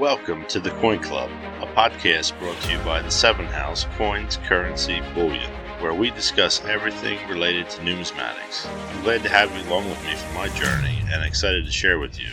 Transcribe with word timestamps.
Welcome 0.00 0.46
to 0.46 0.58
the 0.58 0.70
Coin 0.70 1.00
Club, 1.00 1.30
a 1.60 1.66
podcast 1.66 2.36
brought 2.38 2.58
to 2.62 2.72
you 2.72 2.78
by 2.78 3.02
the 3.02 3.10
Seven 3.10 3.44
House 3.44 3.84
Coins, 3.98 4.38
Currency, 4.38 5.02
Bullion, 5.14 5.50
where 5.80 5.92
we 5.92 6.10
discuss 6.10 6.64
everything 6.64 7.18
related 7.28 7.68
to 7.70 7.80
numismatics. 7.82 8.66
I'm 8.94 9.02
glad 9.02 9.22
to 9.22 9.28
have 9.28 9.54
you 9.54 9.62
along 9.68 9.90
with 9.90 10.02
me 10.04 10.14
for 10.14 10.32
my 10.32 10.48
journey 10.48 10.98
and 11.12 11.22
excited 11.22 11.66
to 11.66 11.70
share 11.70 11.98
with 11.98 12.18
you 12.18 12.30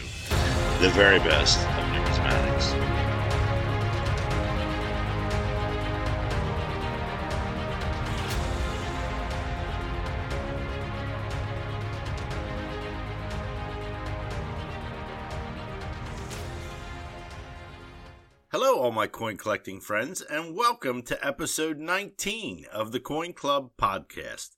the 0.79 0.89
very 0.91 1.19
best 1.19 1.59
of 1.59 1.65
numismatics. 1.65 2.88
My 18.99 19.07
coin 19.07 19.37
collecting 19.37 19.79
friends, 19.79 20.21
and 20.21 20.57
welcome 20.57 21.01
to 21.01 21.25
episode 21.25 21.77
19 21.77 22.65
of 22.69 22.91
the 22.91 22.99
Coin 22.99 23.31
Club 23.31 23.71
podcast. 23.79 24.57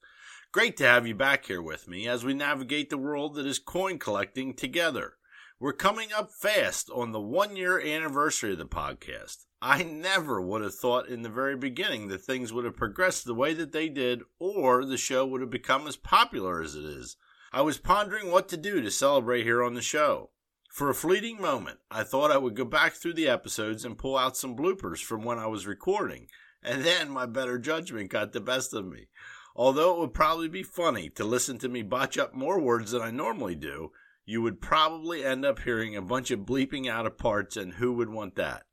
Great 0.52 0.76
to 0.78 0.84
have 0.84 1.06
you 1.06 1.14
back 1.14 1.46
here 1.46 1.62
with 1.62 1.88
me 1.88 2.08
as 2.08 2.24
we 2.24 2.34
navigate 2.34 2.90
the 2.90 2.98
world 2.98 3.36
that 3.36 3.46
is 3.46 3.60
coin 3.60 4.00
collecting 4.00 4.56
together. 4.56 5.14
We're 5.60 5.74
coming 5.74 6.12
up 6.12 6.32
fast 6.32 6.90
on 6.90 7.12
the 7.12 7.22
one 7.22 7.56
year 7.56 7.80
anniversary 7.80 8.54
of 8.54 8.58
the 8.58 8.66
podcast. 8.66 9.46
I 9.62 9.84
never 9.84 10.42
would 10.42 10.64
have 10.64 10.74
thought 10.74 11.08
in 11.08 11.22
the 11.22 11.30
very 11.30 11.56
beginning 11.56 12.08
that 12.08 12.24
things 12.24 12.52
would 12.52 12.66
have 12.66 12.76
progressed 12.76 13.26
the 13.26 13.36
way 13.36 13.54
that 13.54 13.74
they 13.74 13.90
did 13.90 14.24
or 14.40 14.86
the 14.86 14.98
show 14.98 15.24
would 15.24 15.42
have 15.42 15.52
become 15.52 15.86
as 15.86 15.98
popular 15.98 16.64
as 16.64 16.74
it 16.74 16.84
is. 16.84 17.16
I 17.54 17.62
was 17.62 17.78
pondering 17.78 18.32
what 18.32 18.50
to 18.50 18.58
do 18.58 18.82
to 18.82 18.90
celebrate 18.90 19.44
here 19.44 19.62
on 19.62 19.76
the 19.76 19.84
show. 19.84 20.32
For 20.72 20.90
a 20.90 20.96
fleeting 20.96 21.42
moment, 21.42 21.80
I 21.92 22.04
thought 22.04 22.32
I 22.32 22.38
would 22.38 22.56
go 22.56 22.64
back 22.64 22.94
through 22.94 23.16
the 23.16 23.28
episodes 23.28 23.84
and 23.84 23.98
pull 23.98 24.18
out 24.18 24.38
some 24.38 24.56
bloopers 24.56 25.00
from 25.04 25.26
when 25.26 25.38
I 25.38 25.46
was 25.48 25.68
recording, 25.68 26.28
and 26.64 26.86
then 26.86 27.10
my 27.10 27.26
better 27.26 27.60
judgment 27.60 28.10
got 28.10 28.32
the 28.32 28.40
best 28.40 28.74
of 28.74 28.86
me. 28.86 29.08
Although 29.54 29.94
it 29.94 30.00
would 30.00 30.14
probably 30.14 30.48
be 30.48 30.64
funny 30.64 31.10
to 31.10 31.26
listen 31.26 31.58
to 31.58 31.68
me 31.68 31.82
botch 31.82 32.18
up 32.18 32.34
more 32.34 32.58
words 32.58 32.92
than 32.92 33.02
I 33.02 33.12
normally 33.12 33.54
do, 33.54 33.92
you 34.26 34.42
would 34.44 34.62
probably 34.62 35.26
end 35.26 35.44
up 35.44 35.60
hearing 35.60 35.98
a 35.98 36.02
bunch 36.02 36.32
of 36.32 36.40
bleeping 36.46 36.90
out 36.90 37.06
of 37.06 37.18
parts, 37.18 37.58
and 37.58 37.74
who 37.74 37.92
would 37.92 38.10
want 38.10 38.36
that? 38.36 38.64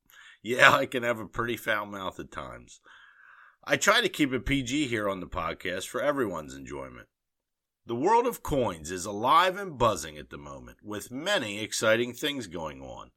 Yeah, 0.41 0.73
I 0.73 0.87
can 0.87 1.03
have 1.03 1.19
a 1.19 1.27
pretty 1.27 1.57
foul 1.57 1.87
mouth 1.87 2.21
at 2.21 2.31
times. 2.31 2.81
I 3.65 3.77
try 3.77 4.03
to 4.03 4.09
keep 4.09 4.33
it 4.33 4.47
PG 4.47 4.87
here 4.87 5.09
on 5.09 5.19
the 5.19 5.27
podcast 5.27 5.89
for 5.89 6.01
everyone's 6.01 6.55
enjoyment. 6.55 7.09
The 7.89 7.97
world 7.97 8.27
of 8.27 8.43
coins 8.43 8.91
is 8.91 9.07
alive 9.07 9.57
and 9.57 9.79
buzzing 9.79 10.19
at 10.19 10.29
the 10.29 10.37
moment, 10.37 10.77
with 10.83 11.11
many 11.11 11.61
exciting 11.61 12.13
things 12.13 12.47
going 12.47 12.83
on. 12.83 13.13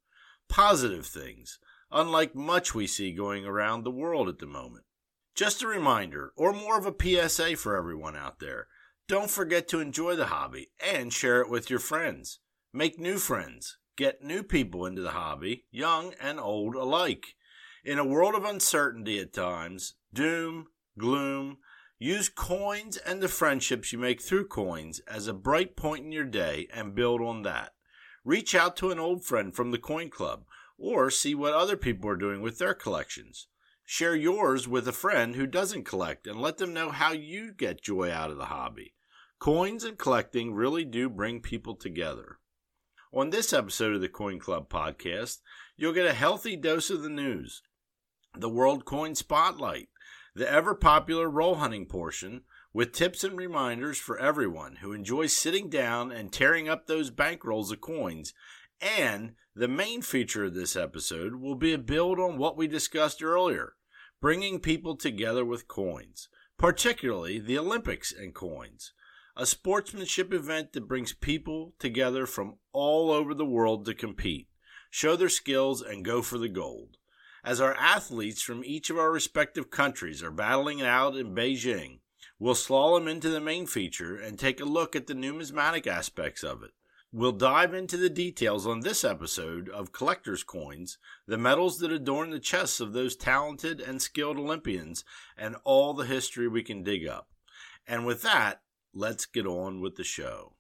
Positive 0.48 1.06
things, 1.06 1.60
unlike 1.92 2.36
much 2.36 2.74
we 2.74 2.88
see 2.88 3.12
going 3.12 3.44
around 3.44 3.84
the 3.84 3.92
world 3.92 4.30
at 4.30 4.40
the 4.40 4.46
moment. 4.46 4.86
Just 5.36 5.62
a 5.62 5.68
reminder, 5.68 6.32
or 6.38 6.54
more 6.54 6.78
of 6.78 6.86
a 6.86 6.96
PSA 6.98 7.58
for 7.58 7.76
everyone 7.76 8.16
out 8.16 8.40
there 8.40 8.68
don't 9.10 9.30
forget 9.30 9.68
to 9.68 9.82
enjoy 9.82 10.16
the 10.16 10.28
hobby 10.28 10.70
and 10.80 11.12
share 11.12 11.42
it 11.42 11.50
with 11.50 11.70
your 11.70 11.80
friends. 11.80 12.40
Make 12.72 12.98
new 12.98 13.18
friends, 13.18 13.78
get 13.98 14.24
new 14.24 14.42
people 14.42 14.86
into 14.86 15.02
the 15.02 15.12
hobby, 15.12 15.66
young 15.70 16.14
and 16.22 16.40
old 16.40 16.76
alike. 16.76 17.36
In 17.84 18.00
a 18.00 18.06
world 18.06 18.36
of 18.36 18.46
uncertainty 18.46 19.20
at 19.20 19.34
times, 19.34 19.96
doom, 20.14 20.68
gloom, 20.98 21.58
Use 22.04 22.30
coins 22.30 22.98
and 22.98 23.22
the 23.22 23.28
friendships 23.28 23.94
you 23.94 24.00
make 24.00 24.24
through 24.24 24.48
coins 24.48 25.02
as 25.02 25.28
a 25.28 25.36
bright 25.36 25.76
point 25.76 26.04
in 26.04 26.12
your 26.12 26.26
day 26.26 26.68
and 26.74 26.96
build 26.96 27.22
on 27.22 27.44
that. 27.44 27.76
Reach 28.26 28.56
out 28.56 28.76
to 28.78 28.90
an 28.90 28.98
old 28.98 29.24
friend 29.24 29.54
from 29.54 29.70
the 29.70 29.78
Coin 29.78 30.10
Club 30.10 30.46
or 30.80 31.12
see 31.12 31.36
what 31.36 31.54
other 31.54 31.78
people 31.78 32.10
are 32.10 32.16
doing 32.16 32.42
with 32.42 32.58
their 32.58 32.74
collections. 32.74 33.46
Share 33.86 34.16
yours 34.16 34.68
with 34.68 34.88
a 34.88 34.92
friend 34.92 35.36
who 35.36 35.46
doesn't 35.46 35.84
collect 35.84 36.26
and 36.26 36.42
let 36.42 36.58
them 36.58 36.74
know 36.74 36.90
how 36.90 37.12
you 37.12 37.54
get 37.54 37.84
joy 37.84 38.12
out 38.12 38.32
of 38.32 38.38
the 38.38 38.46
hobby. 38.46 38.96
Coins 39.38 39.84
and 39.84 39.96
collecting 39.96 40.56
really 40.56 40.84
do 40.84 41.08
bring 41.08 41.40
people 41.40 41.76
together. 41.76 42.40
On 43.14 43.30
this 43.30 43.54
episode 43.54 43.94
of 43.94 44.02
the 44.02 44.10
Coin 44.10 44.40
Club 44.40 44.70
podcast, 44.70 45.38
you'll 45.78 45.94
get 45.94 46.08
a 46.08 46.14
healthy 46.14 46.56
dose 46.56 46.90
of 46.90 47.04
the 47.04 47.10
news, 47.10 47.62
the 48.36 48.50
World 48.50 48.86
Coin 48.86 49.14
Spotlight, 49.14 49.90
the 50.34 50.50
ever 50.50 50.74
popular 50.74 51.30
roll 51.30 51.56
hunting 51.56 51.86
portion 51.86 52.42
with 52.74 52.94
tips 52.94 53.24
and 53.24 53.38
reminders 53.38 53.98
for 53.98 54.18
everyone 54.18 54.78
who 54.78 54.94
enjoys 54.94 55.36
sitting 55.36 55.70
down 55.70 56.12
and 56.12 56.32
tearing 56.32 56.70
up 56.70 56.88
those 56.88 57.10
bank 57.10 57.44
rolls 57.44 57.72
of 57.72 57.82
coins. 57.82 58.34
And 58.80 59.34
the 59.56 59.68
main 59.68 60.02
feature 60.02 60.46
of 60.46 60.54
this 60.54 60.76
episode 60.76 61.36
will 61.36 61.56
be 61.56 61.74
a 61.74 61.78
build 61.78 62.20
on 62.20 62.38
what 62.38 62.58
we 62.58 62.68
discussed 62.68 63.22
earlier 63.22 63.74
bringing 64.22 64.60
people 64.60 64.96
together 64.96 65.44
with 65.44 65.68
coins, 65.68 66.30
particularly 66.56 67.40
the 67.40 67.58
Olympics 67.58 68.14
and 68.14 68.36
coins. 68.36 68.94
A 69.36 69.48
sportsmanship 69.48 70.32
event 70.32 70.74
that 70.74 70.88
brings 70.88 71.12
people 71.12 71.74
together 71.80 72.28
from 72.28 72.58
all 72.72 73.10
over 73.10 73.34
the 73.34 73.46
world 73.46 73.84
to 73.86 73.96
compete, 73.96 74.48
show 74.92 75.16
their 75.16 75.28
skills, 75.28 75.82
and 75.82 76.06
go 76.06 76.22
for 76.22 76.38
the 76.38 76.50
gold 76.50 76.98
as 77.44 77.60
our 77.60 77.74
athletes 77.76 78.42
from 78.42 78.64
each 78.64 78.90
of 78.90 78.98
our 78.98 79.12
respective 79.12 79.70
countries 79.70 80.22
are 80.22 80.32
battling 80.32 80.80
it 80.80 80.86
out 80.86 81.16
in 81.16 81.36
Beijing. 81.36 82.00
We'll 82.40 82.56
slalom 82.56 83.10
into 83.10 83.30
the 83.30 83.40
main 83.40 83.68
feature 83.68 84.16
and 84.16 84.38
take 84.38 84.60
a 84.60 84.66
look 84.66 84.96
at 84.96 85.08
the 85.08 85.14
numismatic 85.14 85.86
aspects 85.88 86.44
of 86.44 86.64
it. 86.64 86.72
We'll 87.14 87.34
dive 87.34 87.74
into 87.74 87.98
the 87.98 88.10
details 88.10 88.66
on 88.66 88.80
this 88.80 89.04
episode 89.04 89.68
of 89.68 89.92
Collector's 89.92 90.44
Coins, 90.44 90.98
the 91.28 91.38
medals 91.38 91.80
that 91.80 91.92
adorn 91.92 92.30
the 92.30 92.40
chests 92.40 92.80
of 92.80 92.94
those 92.94 93.18
talented 93.18 93.82
and 93.82 94.02
skilled 94.02 94.38
Olympians, 94.38 95.04
and 95.38 95.58
all 95.66 95.94
the 95.94 96.06
history 96.06 96.48
we 96.48 96.64
can 96.64 96.84
dig 96.84 97.06
up. 97.06 97.28
And 97.86 98.06
with 98.06 98.22
that, 98.22 98.62
let's 98.94 99.26
get 99.26 99.46
on 99.46 99.82
with 99.82 99.98
the 99.98 100.06
show. 100.06 100.56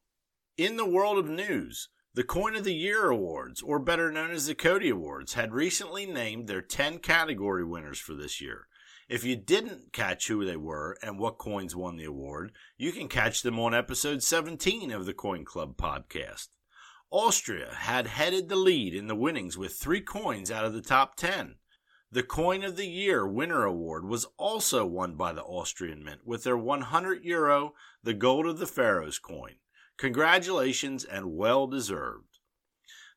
In 0.58 0.76
the 0.76 0.86
world 0.86 1.18
of 1.18 1.30
news, 1.30 1.88
the 2.14 2.24
Coin 2.26 2.58
of 2.58 2.66
the 2.66 2.74
Year 2.74 3.10
Awards, 3.10 3.62
or 3.62 3.80
better 3.80 4.12
known 4.12 4.32
as 4.32 4.46
the 4.46 4.54
COTY 4.54 4.90
Awards, 4.90 5.36
had 5.36 5.54
recently 5.54 6.06
named 6.06 6.48
their 6.48 6.62
10 6.62 7.00
category 7.00 7.64
winners 7.64 8.00
for 8.00 8.14
this 8.14 8.42
year. 8.42 8.68
If 9.08 9.24
you 9.24 9.38
didn't 9.38 9.94
catch 9.94 10.28
who 10.28 10.44
they 10.44 10.58
were 10.58 10.98
and 11.02 11.18
what 11.18 11.38
coins 11.38 11.74
won 11.74 11.96
the 11.96 12.04
award, 12.04 12.52
you 12.78 12.92
can 12.92 13.08
catch 13.08 13.44
them 13.44 13.58
on 13.60 13.74
episode 13.74 14.24
17 14.24 14.92
of 14.92 15.06
the 15.06 15.14
Coin 15.14 15.46
Club 15.46 15.78
podcast. 15.78 16.50
Austria 17.12 17.76
had 17.76 18.08
headed 18.08 18.50
the 18.50 18.58
lead 18.58 18.94
in 18.94 19.08
the 19.08 19.16
winnings 19.16 19.58
with 19.58 19.76
three 19.76 20.02
coins 20.02 20.52
out 20.52 20.66
of 20.66 20.74
the 20.74 20.82
top 20.82 21.16
10. 21.16 21.56
The 22.12 22.24
Coin 22.24 22.62
of 22.66 22.76
the 22.76 22.88
Year 22.88 23.26
Winner 23.26 23.64
Award 23.64 24.04
was 24.04 24.28
also 24.36 24.86
won 24.86 25.16
by 25.16 25.32
the 25.32 25.44
Austrian 25.44 26.04
Mint 26.04 26.28
with 26.28 26.44
their 26.44 26.58
100 26.58 27.24
euro, 27.24 27.74
the 28.04 28.14
Gold 28.14 28.48
of 28.48 28.60
the 28.60 28.68
Pharaohs 28.68 29.18
coin. 29.18 29.56
Congratulations 30.02 31.04
and 31.04 31.38
well 31.38 31.68
deserved. 31.68 32.40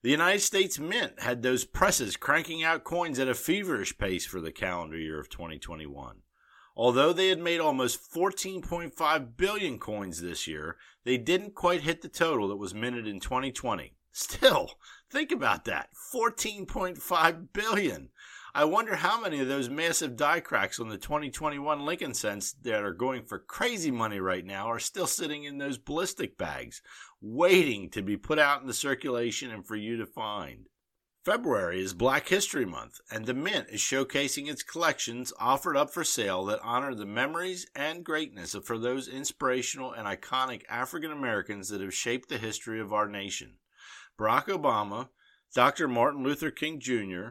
The 0.02 0.10
United 0.10 0.40
States 0.40 0.78
Mint 0.78 1.18
had 1.18 1.40
those 1.40 1.64
presses 1.64 2.14
cranking 2.14 2.62
out 2.62 2.84
coins 2.84 3.18
at 3.18 3.26
a 3.26 3.32
feverish 3.32 3.96
pace 3.96 4.26
for 4.26 4.38
the 4.38 4.52
calendar 4.52 4.98
year 4.98 5.18
of 5.18 5.30
2021. 5.30 6.16
Although 6.76 7.14
they 7.14 7.28
had 7.28 7.38
made 7.38 7.58
almost 7.58 8.12
14.5 8.12 9.34
billion 9.34 9.78
coins 9.78 10.20
this 10.20 10.46
year, 10.46 10.76
they 11.04 11.16
didn't 11.16 11.54
quite 11.54 11.80
hit 11.80 12.02
the 12.02 12.08
total 12.10 12.48
that 12.48 12.56
was 12.56 12.74
minted 12.74 13.06
in 13.06 13.18
2020. 13.18 13.96
Still, 14.12 14.72
think 15.10 15.32
about 15.32 15.64
that 15.64 15.88
14.5 16.14 17.48
billion. 17.54 18.10
I 18.56 18.62
wonder 18.66 18.94
how 18.94 19.20
many 19.20 19.40
of 19.40 19.48
those 19.48 19.68
massive 19.68 20.14
die 20.14 20.38
cracks 20.38 20.78
on 20.78 20.88
the 20.88 20.96
2021 20.96 21.84
Lincoln 21.84 22.14
cents 22.14 22.52
that 22.62 22.84
are 22.84 22.92
going 22.92 23.24
for 23.24 23.40
crazy 23.40 23.90
money 23.90 24.20
right 24.20 24.46
now 24.46 24.70
are 24.70 24.78
still 24.78 25.08
sitting 25.08 25.42
in 25.42 25.58
those 25.58 25.76
ballistic 25.76 26.38
bags, 26.38 26.80
waiting 27.20 27.90
to 27.90 28.00
be 28.00 28.16
put 28.16 28.38
out 28.38 28.60
into 28.60 28.72
circulation 28.72 29.50
and 29.50 29.66
for 29.66 29.74
you 29.74 29.96
to 29.96 30.06
find. 30.06 30.66
February 31.24 31.82
is 31.82 31.94
Black 31.94 32.28
History 32.28 32.64
Month, 32.64 33.00
and 33.10 33.26
the 33.26 33.34
Mint 33.34 33.70
is 33.70 33.80
showcasing 33.80 34.48
its 34.48 34.62
collections 34.62 35.32
offered 35.40 35.76
up 35.76 35.92
for 35.92 36.04
sale 36.04 36.44
that 36.44 36.60
honor 36.62 36.94
the 36.94 37.06
memories 37.06 37.66
and 37.74 38.04
greatness 38.04 38.54
of 38.54 38.64
for 38.64 38.78
those 38.78 39.08
inspirational 39.08 39.90
and 39.90 40.06
iconic 40.06 40.62
African 40.68 41.10
Americans 41.10 41.70
that 41.70 41.80
have 41.80 41.92
shaped 41.92 42.28
the 42.28 42.38
history 42.38 42.80
of 42.80 42.92
our 42.92 43.08
nation. 43.08 43.54
Barack 44.16 44.46
Obama, 44.46 45.08
Dr. 45.52 45.88
Martin 45.88 46.22
Luther 46.22 46.52
King 46.52 46.78
Jr., 46.78 47.30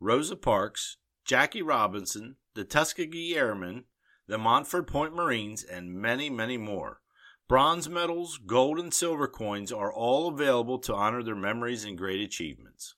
Rosa 0.00 0.36
Parks, 0.36 0.96
Jackie 1.24 1.62
Robinson, 1.62 2.36
the 2.54 2.64
Tuskegee 2.64 3.36
Airmen, 3.36 3.84
the 4.26 4.38
Montford 4.38 4.86
Point 4.86 5.14
Marines, 5.14 5.62
and 5.62 5.94
many, 5.94 6.28
many 6.30 6.56
more. 6.56 7.00
Bronze 7.48 7.88
medals, 7.88 8.38
gold, 8.38 8.78
and 8.78 8.92
silver 8.92 9.28
coins 9.28 9.70
are 9.70 9.92
all 9.92 10.28
available 10.28 10.78
to 10.78 10.94
honor 10.94 11.22
their 11.22 11.34
memories 11.34 11.84
and 11.84 11.98
great 11.98 12.20
achievements. 12.20 12.94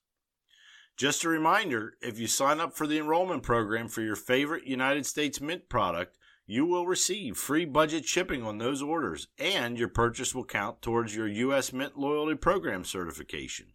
Just 0.97 1.25
a 1.25 1.29
reminder 1.29 1.95
if 2.01 2.19
you 2.19 2.27
sign 2.27 2.61
up 2.61 2.75
for 2.75 2.87
the 2.87 2.99
enrollment 2.99 3.43
program 3.43 3.89
for 3.89 4.03
your 4.03 4.17
favorite 4.17 4.67
United 4.67 5.05
States 5.05 5.41
Mint 5.41 5.69
product, 5.69 6.17
you 6.47 6.65
will 6.65 6.87
receive 6.87 7.37
free 7.37 7.65
budget 7.65 8.07
shipping 8.07 8.45
on 8.45 8.59
those 8.59 8.81
orders, 8.81 9.29
and 9.39 9.79
your 9.79 9.89
purchase 9.89 10.35
will 10.35 10.45
count 10.45 10.81
towards 10.81 11.15
your 11.15 11.29
U.S. 11.29 11.73
Mint 11.73 11.99
Loyalty 11.99 12.37
Program 12.37 12.85
certification. 12.85 13.73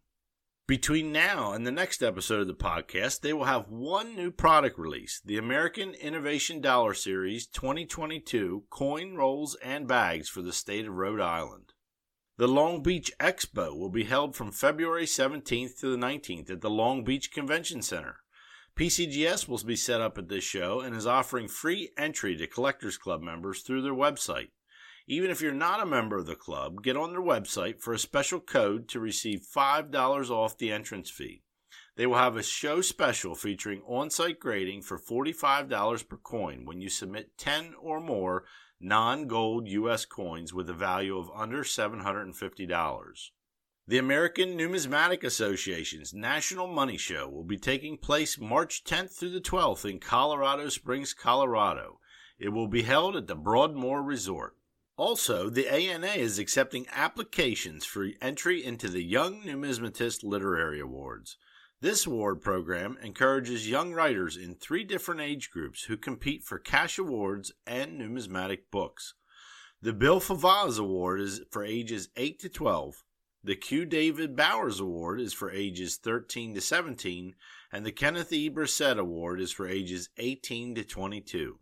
Between 0.72 1.12
now 1.12 1.52
and 1.52 1.68
the 1.68 1.72
next 1.72 2.02
episode 2.02 2.40
of 2.40 2.48
the 2.48 2.54
podcast, 2.54 3.20
they 3.20 3.34
will 3.34 3.44
have 3.44 3.68
one 3.68 4.16
new 4.16 4.32
product 4.32 4.80
release 4.80 5.20
the 5.26 5.38
American 5.38 5.94
Innovation 5.96 6.62
Dollar 6.62 6.94
Series 6.94 7.46
2022 7.46 8.64
coin 8.70 9.16
rolls 9.16 9.58
and 9.62 9.86
bags 9.86 10.30
for 10.30 10.42
the 10.42 10.54
state 10.54 10.88
of 10.88 10.94
Rhode 10.94 11.20
Island. 11.20 11.74
The 12.38 12.48
Long 12.48 12.82
Beach 12.82 13.12
Expo 13.20 13.78
will 13.78 13.90
be 13.90 14.06
held 14.06 14.34
from 14.34 14.54
February 14.54 15.04
17th 15.04 15.78
to 15.82 15.92
the 15.92 15.98
19th 15.98 16.50
at 16.50 16.62
the 16.62 16.70
Long 16.70 17.04
Beach 17.04 17.34
Convention 17.34 17.82
Center. 17.82 18.20
PCGS 18.78 19.50
will 19.50 19.62
be 19.66 19.76
set 19.76 20.00
up 20.00 20.18
at 20.18 20.30
this 20.30 20.46
show 20.46 20.80
and 20.80 20.96
is 20.96 21.06
offering 21.06 21.50
free 21.50 21.92
entry 21.98 22.38
to 22.38 22.48
Collectors 22.48 22.98
Club 22.98 23.22
members 23.22 23.62
through 23.62 23.82
their 23.82 23.92
website. 23.92 24.52
Even 25.08 25.32
if 25.32 25.42
you're 25.42 25.52
not 25.52 25.82
a 25.82 25.86
member 25.86 26.18
of 26.18 26.26
the 26.26 26.36
club, 26.36 26.84
get 26.84 26.96
on 26.96 27.12
their 27.12 27.22
website 27.22 27.82
for 27.82 27.94
a 27.94 28.00
special 28.00 28.40
code 28.40 28.88
to 28.90 29.00
receive 29.00 29.42
$5 29.42 30.30
off 30.30 30.58
the 30.58 30.72
entrance 30.72 31.10
fee. 31.10 31.44
They 31.96 32.08
will 32.08 32.16
have 32.16 32.38
a 32.38 32.44
show 32.44 32.82
special 32.82 33.36
featuring 33.36 33.82
on 33.86 34.10
site 34.10 34.40
grading 34.40 34.84
for 34.84 34.98
$45 34.98 36.08
per 36.08 36.18
coin 36.18 36.66
when 36.66 36.82
you 36.82 36.90
submit 36.90 37.38
10 37.38 37.76
or 37.82 38.00
more 38.00 38.46
non 38.80 39.28
gold 39.28 39.68
U.S. 39.68 40.06
coins 40.06 40.54
with 40.54 40.70
a 40.70 40.74
value 40.74 41.18
of 41.18 41.30
under 41.36 41.64
$750. 41.64 43.30
The 43.88 43.98
American 43.98 44.56
Numismatic 44.56 45.24
Association's 45.24 46.14
National 46.14 46.68
Money 46.68 46.98
Show 46.98 47.28
will 47.28 47.44
be 47.44 47.58
taking 47.58 47.98
place 47.98 48.40
March 48.40 48.84
10th 48.84 49.18
through 49.18 49.32
the 49.32 49.42
12th 49.42 49.90
in 49.90 50.00
Colorado 50.00 50.70
Springs, 50.70 51.14
Colorado. 51.14 52.00
It 52.40 52.50
will 52.50 52.68
be 52.68 52.84
held 52.84 53.16
at 53.16 53.28
the 53.28 53.36
Broadmoor 53.36 54.02
Resort. 54.02 54.56
Also, 55.02 55.50
the 55.50 55.68
ANA 55.68 56.12
is 56.12 56.38
accepting 56.38 56.86
applications 56.92 57.86
for 57.86 58.10
entry 58.22 58.64
into 58.64 58.88
the 58.88 59.02
Young 59.02 59.42
Numismatist 59.42 60.24
Literary 60.24 60.80
Awards. 60.80 61.38
This 61.80 62.06
award 62.06 62.40
program 62.40 63.00
encourages 63.02 63.68
young 63.68 63.94
writers 63.94 64.38
in 64.38 64.54
three 64.54 64.84
different 64.84 65.20
age 65.20 65.50
groups 65.50 65.86
who 65.86 65.98
compete 65.98 66.44
for 66.44 66.60
cash 66.60 67.00
awards 67.00 67.52
and 67.66 67.98
numismatic 67.98 68.70
books. 68.70 69.16
The 69.82 69.92
Bill 69.92 70.20
Fivaz 70.20 70.78
Award 70.78 71.20
is 71.20 71.42
for 71.50 71.64
ages 71.64 72.10
8 72.16 72.38
to 72.38 72.50
12, 72.50 73.04
the 73.44 73.56
Q. 73.56 73.88
David 73.88 74.36
Bowers 74.36 74.80
Award 74.80 75.20
is 75.20 75.34
for 75.34 75.50
ages 75.50 75.98
13 75.98 76.54
to 76.54 76.62
17, 76.62 77.34
and 77.72 77.84
the 77.84 77.92
Kenneth 77.92 78.32
E. 78.32 78.52
Bressett 78.52 79.00
Award 79.00 79.42
is 79.42 79.52
for 79.52 79.68
ages 79.68 80.10
18 80.20 80.76
to 80.76 80.84
22. 80.84 81.58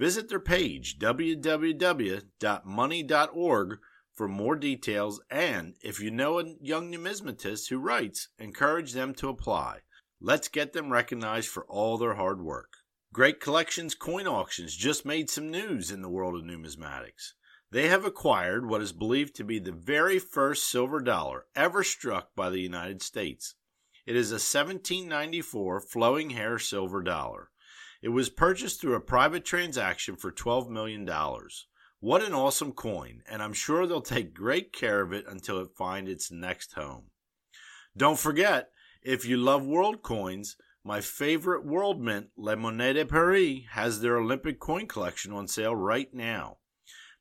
Visit 0.00 0.28
their 0.30 0.40
page, 0.40 0.98
www.money.org, 0.98 3.78
for 4.14 4.28
more 4.28 4.56
details, 4.56 5.20
and 5.30 5.74
if 5.82 6.00
you 6.00 6.10
know 6.10 6.38
a 6.38 6.54
young 6.58 6.90
numismatist 6.90 7.68
who 7.68 7.78
writes, 7.78 8.28
encourage 8.38 8.94
them 8.94 9.12
to 9.12 9.28
apply. 9.28 9.80
Let's 10.18 10.48
get 10.48 10.72
them 10.72 10.90
recognized 10.90 11.50
for 11.50 11.66
all 11.66 11.98
their 11.98 12.14
hard 12.14 12.40
work. 12.40 12.78
Great 13.12 13.40
Collections 13.40 13.94
Coin 13.94 14.26
Auctions 14.26 14.74
just 14.74 15.04
made 15.04 15.28
some 15.28 15.50
news 15.50 15.90
in 15.90 16.00
the 16.00 16.08
world 16.08 16.34
of 16.34 16.44
numismatics. 16.44 17.34
They 17.70 17.88
have 17.88 18.06
acquired 18.06 18.66
what 18.66 18.80
is 18.80 18.92
believed 18.92 19.36
to 19.36 19.44
be 19.44 19.58
the 19.58 19.70
very 19.70 20.18
first 20.18 20.70
silver 20.70 21.00
dollar 21.00 21.44
ever 21.54 21.84
struck 21.84 22.34
by 22.34 22.48
the 22.48 22.60
United 22.60 23.02
States. 23.02 23.54
It 24.06 24.16
is 24.16 24.30
a 24.30 24.40
1794 24.40 25.82
flowing 25.82 26.30
hair 26.30 26.58
silver 26.58 27.02
dollar. 27.02 27.49
It 28.02 28.08
was 28.08 28.30
purchased 28.30 28.80
through 28.80 28.94
a 28.94 29.00
private 29.00 29.44
transaction 29.44 30.16
for 30.16 30.32
$12 30.32 30.68
million. 30.68 31.08
What 32.00 32.22
an 32.22 32.32
awesome 32.32 32.72
coin, 32.72 33.22
and 33.28 33.42
I'm 33.42 33.52
sure 33.52 33.86
they'll 33.86 34.00
take 34.00 34.32
great 34.32 34.72
care 34.72 35.02
of 35.02 35.12
it 35.12 35.26
until 35.28 35.60
it 35.60 35.76
finds 35.76 36.10
its 36.10 36.30
next 36.30 36.72
home. 36.72 37.10
Don't 37.96 38.18
forget, 38.18 38.70
if 39.02 39.26
you 39.26 39.36
love 39.36 39.66
world 39.66 40.02
coins, 40.02 40.56
my 40.82 41.02
favorite 41.02 41.66
world 41.66 42.00
mint, 42.00 42.28
Le 42.38 42.56
Monnaie 42.56 42.94
de 42.94 43.04
Paris, 43.04 43.64
has 43.72 44.00
their 44.00 44.16
Olympic 44.16 44.58
coin 44.58 44.86
collection 44.86 45.30
on 45.32 45.46
sale 45.46 45.76
right 45.76 46.12
now. 46.14 46.56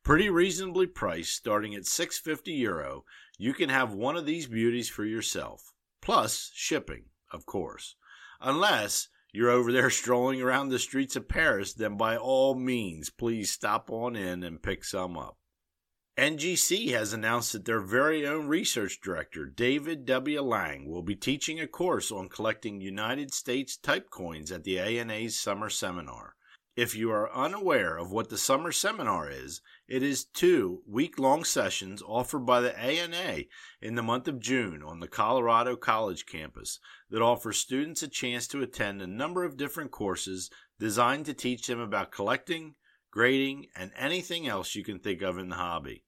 Pretty 0.02 0.30
reasonably 0.30 0.88
priced, 0.88 1.36
starting 1.36 1.76
at 1.76 1.86
650 1.86 2.54
euro, 2.54 3.04
you 3.38 3.54
can 3.54 3.68
have 3.68 3.94
one 3.94 4.16
of 4.16 4.26
these 4.26 4.48
beauties 4.48 4.88
for 4.88 5.04
yourself. 5.04 5.74
Plus 6.02 6.52
shipping, 6.54 7.06
of 7.34 7.46
course. 7.46 7.96
Unless 8.40 9.10
you're 9.32 9.50
over 9.50 9.72
there 9.72 9.90
strolling 9.90 10.42
around 10.42 10.70
the 10.70 10.80
streets 10.80 11.16
of 11.16 11.28
Paris, 11.28 11.74
then 11.74 11.98
by 11.98 12.18
all 12.18 12.56
means, 12.56 13.10
please 13.10 13.52
stop 13.52 13.90
on 13.92 14.16
in 14.16 14.44
and 14.44 14.62
pick 14.62 14.84
some 14.84 15.18
up. 15.18 15.38
NGC 16.18 16.92
has 16.92 17.14
announced 17.14 17.54
that 17.54 17.64
their 17.64 17.80
very 17.80 18.28
own 18.28 18.48
research 18.48 19.00
director, 19.02 19.46
David 19.46 20.06
W. 20.06 20.42
Lange, 20.42 20.90
will 20.90 21.02
be 21.02 21.16
teaching 21.16 21.62
a 21.62 21.68
course 21.68 22.12
on 22.12 22.28
collecting 22.28 22.82
United 22.82 23.34
States 23.34 23.78
type 23.78 24.10
coins 24.10 24.52
at 24.52 24.66
the 24.66 24.80
ANA's 24.80 25.40
summer 25.40 25.70
seminar. 25.70 26.36
If 26.76 26.96
you 26.96 27.12
are 27.12 27.34
unaware 27.34 27.98
of 27.98 28.12
what 28.12 28.30
the 28.30 28.38
summer 28.38 28.72
seminar 28.72 29.30
is, 29.30 29.62
it 29.88 30.04
is 30.04 30.24
two 30.24 30.84
week 30.88 31.18
long 31.18 31.44
sessions 31.44 32.02
offered 32.06 32.46
by 32.46 32.62
the 32.62 32.78
ANA 32.80 33.46
in 33.82 33.96
the 33.96 34.04
month 34.04 34.28
of 34.28 34.40
June 34.40 34.84
on 34.84 35.00
the 35.00 35.08
Colorado 35.08 35.76
College 35.76 36.26
campus 36.26 36.80
that 37.10 37.22
offer 37.22 37.52
students 37.52 38.04
a 38.04 38.08
chance 38.08 38.48
to 38.48 38.62
attend 38.62 39.02
a 39.02 39.08
number 39.08 39.44
of 39.44 39.58
different 39.58 39.92
courses 39.92 40.52
designed 40.80 41.26
to 41.26 41.34
teach 41.34 41.68
them 41.68 41.80
about 41.80 42.12
collecting, 42.12 42.76
grading, 43.12 43.66
and 43.76 43.92
anything 43.98 44.48
else 44.48 44.76
you 44.76 44.84
can 44.84 45.00
think 45.00 45.22
of 45.22 45.38
in 45.38 45.50
the 45.50 45.56
hobby. 45.56 46.04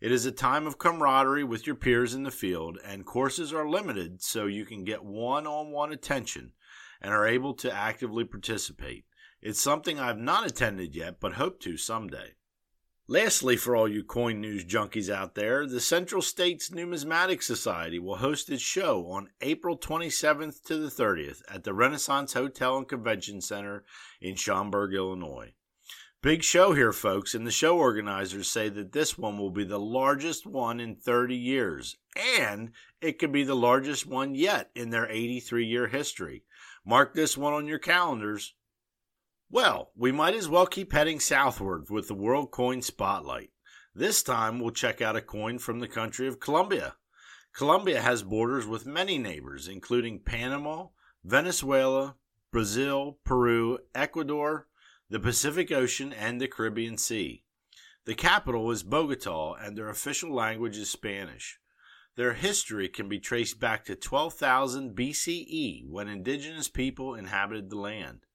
It 0.00 0.12
is 0.12 0.24
a 0.24 0.32
time 0.32 0.66
of 0.66 0.78
camaraderie 0.78 1.44
with 1.44 1.66
your 1.66 1.76
peers 1.76 2.14
in 2.14 2.22
the 2.22 2.30
field, 2.30 2.78
and 2.84 3.04
courses 3.04 3.52
are 3.52 3.68
limited 3.68 4.22
so 4.22 4.46
you 4.46 4.64
can 4.64 4.84
get 4.84 5.04
one 5.04 5.46
on 5.46 5.72
one 5.72 5.92
attention 5.92 6.52
and 7.02 7.12
are 7.12 7.26
able 7.26 7.54
to 7.54 7.72
actively 7.72 8.24
participate. 8.24 9.04
It's 9.46 9.60
something 9.60 10.00
I've 10.00 10.18
not 10.18 10.44
attended 10.44 10.96
yet, 10.96 11.20
but 11.20 11.34
hope 11.34 11.60
to 11.60 11.76
someday. 11.76 12.34
Lastly, 13.06 13.56
for 13.56 13.76
all 13.76 13.86
you 13.86 14.02
coin 14.02 14.40
news 14.40 14.64
junkies 14.64 15.08
out 15.08 15.36
there, 15.36 15.68
the 15.68 15.78
Central 15.78 16.20
States 16.20 16.72
Numismatic 16.72 17.42
Society 17.42 18.00
will 18.00 18.16
host 18.16 18.50
its 18.50 18.60
show 18.60 19.06
on 19.06 19.30
April 19.40 19.78
27th 19.78 20.64
to 20.64 20.78
the 20.78 20.88
30th 20.88 21.42
at 21.48 21.62
the 21.62 21.72
Renaissance 21.72 22.32
Hotel 22.32 22.76
and 22.76 22.88
Convention 22.88 23.40
Center 23.40 23.84
in 24.20 24.34
Schaumburg, 24.34 24.92
Illinois. 24.92 25.52
Big 26.22 26.42
show 26.42 26.72
here, 26.72 26.92
folks, 26.92 27.32
and 27.32 27.46
the 27.46 27.52
show 27.52 27.78
organizers 27.78 28.50
say 28.50 28.68
that 28.68 28.90
this 28.90 29.16
one 29.16 29.38
will 29.38 29.52
be 29.52 29.62
the 29.62 29.78
largest 29.78 30.44
one 30.44 30.80
in 30.80 30.96
30 30.96 31.36
years, 31.36 31.94
and 32.40 32.72
it 33.00 33.20
could 33.20 33.30
be 33.30 33.44
the 33.44 33.54
largest 33.54 34.06
one 34.06 34.34
yet 34.34 34.72
in 34.74 34.90
their 34.90 35.08
83 35.08 35.64
year 35.64 35.86
history. 35.86 36.42
Mark 36.84 37.14
this 37.14 37.36
one 37.36 37.52
on 37.52 37.68
your 37.68 37.78
calendars. 37.78 38.55
Well, 39.48 39.92
we 39.94 40.10
might 40.10 40.34
as 40.34 40.48
well 40.48 40.66
keep 40.66 40.92
heading 40.92 41.20
southward 41.20 41.88
with 41.88 42.08
the 42.08 42.14
World 42.14 42.50
Coin 42.50 42.82
Spotlight. 42.82 43.50
This 43.94 44.20
time 44.24 44.58
we'll 44.58 44.72
check 44.72 45.00
out 45.00 45.14
a 45.14 45.20
coin 45.20 45.60
from 45.60 45.78
the 45.78 45.86
country 45.86 46.26
of 46.26 46.40
Colombia. 46.40 46.96
Colombia 47.52 48.00
has 48.00 48.24
borders 48.24 48.66
with 48.66 48.86
many 48.86 49.18
neighbors, 49.18 49.68
including 49.68 50.18
Panama, 50.18 50.88
Venezuela, 51.22 52.16
Brazil, 52.50 53.18
Peru, 53.22 53.78
Ecuador, 53.94 54.66
the 55.08 55.20
Pacific 55.20 55.70
Ocean, 55.70 56.12
and 56.12 56.40
the 56.40 56.48
Caribbean 56.48 56.98
Sea. 56.98 57.44
The 58.04 58.16
capital 58.16 58.68
is 58.72 58.82
Bogota, 58.82 59.54
and 59.54 59.78
their 59.78 59.88
official 59.88 60.34
language 60.34 60.76
is 60.76 60.90
Spanish. 60.90 61.60
Their 62.16 62.32
history 62.32 62.88
can 62.88 63.08
be 63.08 63.20
traced 63.20 63.60
back 63.60 63.84
to 63.84 63.94
12,000 63.94 64.96
BCE 64.96 65.88
when 65.88 66.08
indigenous 66.08 66.68
people 66.68 67.14
inhabited 67.14 67.70
the 67.70 67.78
land. 67.78 68.25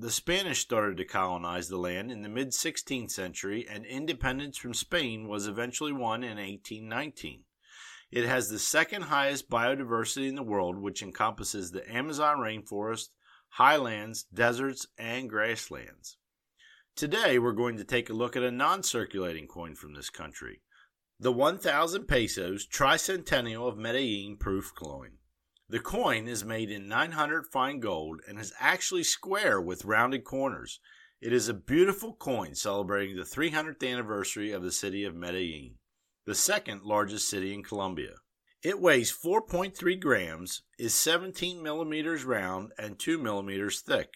The 0.00 0.12
Spanish 0.12 0.60
started 0.60 0.96
to 0.98 1.04
colonize 1.04 1.68
the 1.68 1.76
land 1.76 2.12
in 2.12 2.22
the 2.22 2.28
mid 2.28 2.50
16th 2.50 3.10
century, 3.10 3.66
and 3.68 3.84
independence 3.84 4.56
from 4.56 4.72
Spain 4.72 5.26
was 5.26 5.48
eventually 5.48 5.90
won 5.90 6.22
in 6.22 6.36
1819. 6.36 7.42
It 8.12 8.24
has 8.24 8.48
the 8.48 8.60
second 8.60 9.02
highest 9.02 9.50
biodiversity 9.50 10.28
in 10.28 10.36
the 10.36 10.44
world, 10.44 10.78
which 10.78 11.02
encompasses 11.02 11.72
the 11.72 11.92
Amazon 11.92 12.36
rainforest, 12.36 13.08
highlands, 13.48 14.22
deserts, 14.32 14.86
and 14.96 15.28
grasslands. 15.28 16.16
Today, 16.94 17.40
we're 17.40 17.50
going 17.50 17.76
to 17.78 17.84
take 17.84 18.08
a 18.08 18.12
look 18.14 18.36
at 18.36 18.44
a 18.44 18.52
non 18.52 18.84
circulating 18.84 19.48
coin 19.48 19.74
from 19.74 19.94
this 19.94 20.10
country 20.10 20.60
the 21.18 21.32
1,000 21.32 22.06
pesos 22.06 22.68
tricentennial 22.68 23.66
of 23.66 23.76
Medellin 23.76 24.36
proof 24.36 24.72
coin. 24.76 25.17
The 25.70 25.80
coin 25.80 26.28
is 26.28 26.46
made 26.46 26.70
in 26.70 26.88
900 26.88 27.46
fine 27.46 27.78
gold 27.78 28.22
and 28.26 28.38
is 28.38 28.54
actually 28.58 29.04
square 29.04 29.60
with 29.60 29.84
rounded 29.84 30.24
corners. 30.24 30.80
It 31.20 31.30
is 31.30 31.46
a 31.46 31.54
beautiful 31.54 32.14
coin 32.14 32.54
celebrating 32.54 33.16
the 33.16 33.24
300th 33.24 33.86
anniversary 33.86 34.50
of 34.50 34.62
the 34.62 34.72
city 34.72 35.04
of 35.04 35.14
Medellin, 35.14 35.74
the 36.24 36.34
second 36.34 36.84
largest 36.84 37.28
city 37.28 37.52
in 37.52 37.62
Colombia. 37.62 38.14
It 38.62 38.80
weighs 38.80 39.12
4.3 39.12 40.00
grams, 40.00 40.62
is 40.78 40.94
17 40.94 41.62
millimeters 41.62 42.24
round, 42.24 42.72
and 42.78 42.98
2 42.98 43.18
millimeters 43.18 43.82
thick. 43.82 44.14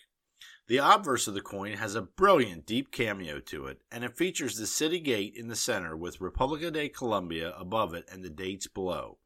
The 0.68 0.78
obverse 0.78 1.28
of 1.28 1.34
the 1.34 1.42
coin 1.42 1.74
has 1.74 1.94
a 1.94 2.00
brilliant 2.00 2.64
deep 2.64 2.90
cameo 2.90 3.40
to 3.40 3.66
it, 3.66 3.82
and 3.90 4.04
it 4.04 4.16
features 4.16 4.56
the 4.56 4.66
city 4.66 5.00
gate 5.00 5.34
in 5.36 5.48
the 5.48 5.56
center 5.56 5.94
with 5.96 6.20
Republica 6.20 6.70
de 6.70 6.88
Colombia 6.88 7.54
above 7.58 7.92
it 7.92 8.08
and 8.10 8.24
the 8.24 8.30
dates 8.30 8.68
below. 8.68 9.18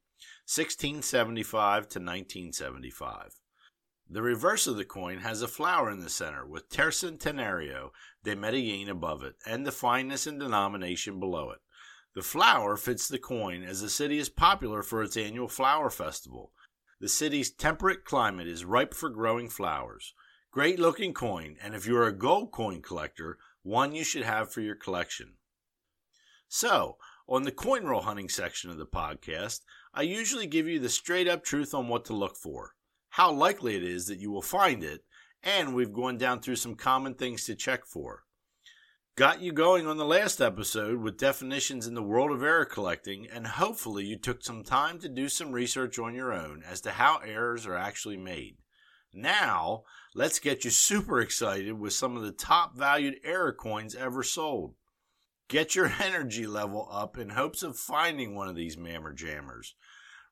1675 0.49 1.89
to 1.89 1.99
1975. 1.99 3.41
The 4.09 4.23
reverse 4.23 4.69
of 4.69 4.77
the 4.77 4.85
coin 4.85 5.19
has 5.19 5.43
a 5.43 5.49
flower 5.49 5.91
in 5.91 6.01
the 6.01 6.09
center 6.09 6.47
with 6.47 6.69
Tercentenario 6.69 7.91
de 8.23 8.37
Medellin 8.37 8.89
above 8.89 9.25
it 9.25 9.35
and 9.45 9.67
the 9.67 9.73
fineness 9.73 10.25
and 10.25 10.39
denomination 10.39 11.19
below 11.19 11.51
it. 11.51 11.59
The 12.15 12.23
flower 12.23 12.77
fits 12.77 13.09
the 13.09 13.19
coin 13.19 13.65
as 13.65 13.81
the 13.81 13.91
city 13.91 14.19
is 14.19 14.29
popular 14.29 14.85
for 14.85 15.03
its 15.03 15.17
annual 15.17 15.49
flower 15.49 15.91
festival. 15.91 16.53
The 17.01 17.09
city's 17.09 17.51
temperate 17.51 18.05
climate 18.05 18.47
is 18.47 18.65
ripe 18.65 18.95
for 18.95 19.11
growing 19.11 19.49
flowers. 19.49 20.15
Great 20.53 20.79
looking 20.79 21.13
coin, 21.13 21.57
and 21.61 21.75
if 21.75 21.87
you 21.87 21.97
are 21.97 22.07
a 22.07 22.17
gold 22.17 22.53
coin 22.53 22.83
collector, 22.83 23.39
one 23.65 23.97
you 23.97 24.05
should 24.05 24.23
have 24.23 24.53
for 24.53 24.61
your 24.61 24.77
collection. 24.77 25.35
So, 26.49 26.99
on 27.29 27.43
the 27.43 27.53
coin 27.53 27.85
roll 27.85 28.03
hunting 28.03 28.29
section 28.29 28.71
of 28.71 28.79
the 28.79 28.87
podcast, 28.87 29.61
I 29.95 30.03
usually 30.03 30.47
give 30.47 30.67
you 30.67 30.79
the 30.79 30.89
straight 30.89 31.29
up 31.29 31.45
truth 31.45 31.75
on 31.75 31.89
what 31.89 32.05
to 32.07 32.13
look 32.13 32.37
for 32.37 32.73
how 33.17 33.33
likely 33.33 33.75
it 33.75 33.83
is 33.83 34.09
that 34.09 34.19
you 34.19 34.31
will 34.31 34.43
find 34.43 34.85
it, 34.85 35.03
and 35.43 35.75
we've 35.75 35.95
gone 35.95 36.19
down 36.19 36.39
through 36.39 36.57
some 36.57 36.75
common 36.75 37.15
things 37.15 37.47
to 37.47 37.55
check 37.55 37.87
for. 37.87 38.25
Got 39.17 39.41
you 39.41 39.53
going 39.53 39.87
on 39.87 39.97
the 39.97 40.05
last 40.05 40.39
episode 40.43 41.01
with 41.01 41.17
definitions 41.17 41.87
in 41.87 41.95
the 41.95 42.03
world 42.03 42.31
of 42.31 42.43
error 42.43 42.67
collecting, 42.67 43.27
and 43.33 43.47
hopefully 43.47 44.05
you 44.05 44.19
took 44.19 44.45
some 44.45 44.63
time 44.63 44.99
to 44.99 45.09
do 45.09 45.31
some 45.31 45.53
research 45.53 45.99
on 45.99 46.15
your 46.15 46.31
own 46.31 46.63
as 46.71 46.83
to 46.83 46.91
how 46.91 47.21
errors 47.25 47.65
are 47.67 47.75
actually 47.75 48.19
made. 48.19 48.59
Now, 49.15 49.85
let's 50.15 50.39
get 50.39 50.67
you 50.67 50.71
super 50.71 51.19
excited 51.19 51.73
with 51.81 51.95
some 51.95 52.19
of 52.19 52.23
the 52.23 52.33
top 52.33 52.77
valued 52.77 53.15
error 53.25 53.55
coins 53.55 53.95
ever 53.95 54.23
sold. 54.23 54.75
Get 55.49 55.75
your 55.75 55.93
energy 56.03 56.47
level 56.47 56.89
up 56.91 57.19
in 57.19 57.31
hopes 57.31 57.63
of 57.63 57.79
finding 57.79 58.35
one 58.35 58.49
of 58.49 58.57
these 58.57 58.77
mammer 58.77 59.13
jammers. 59.13 59.75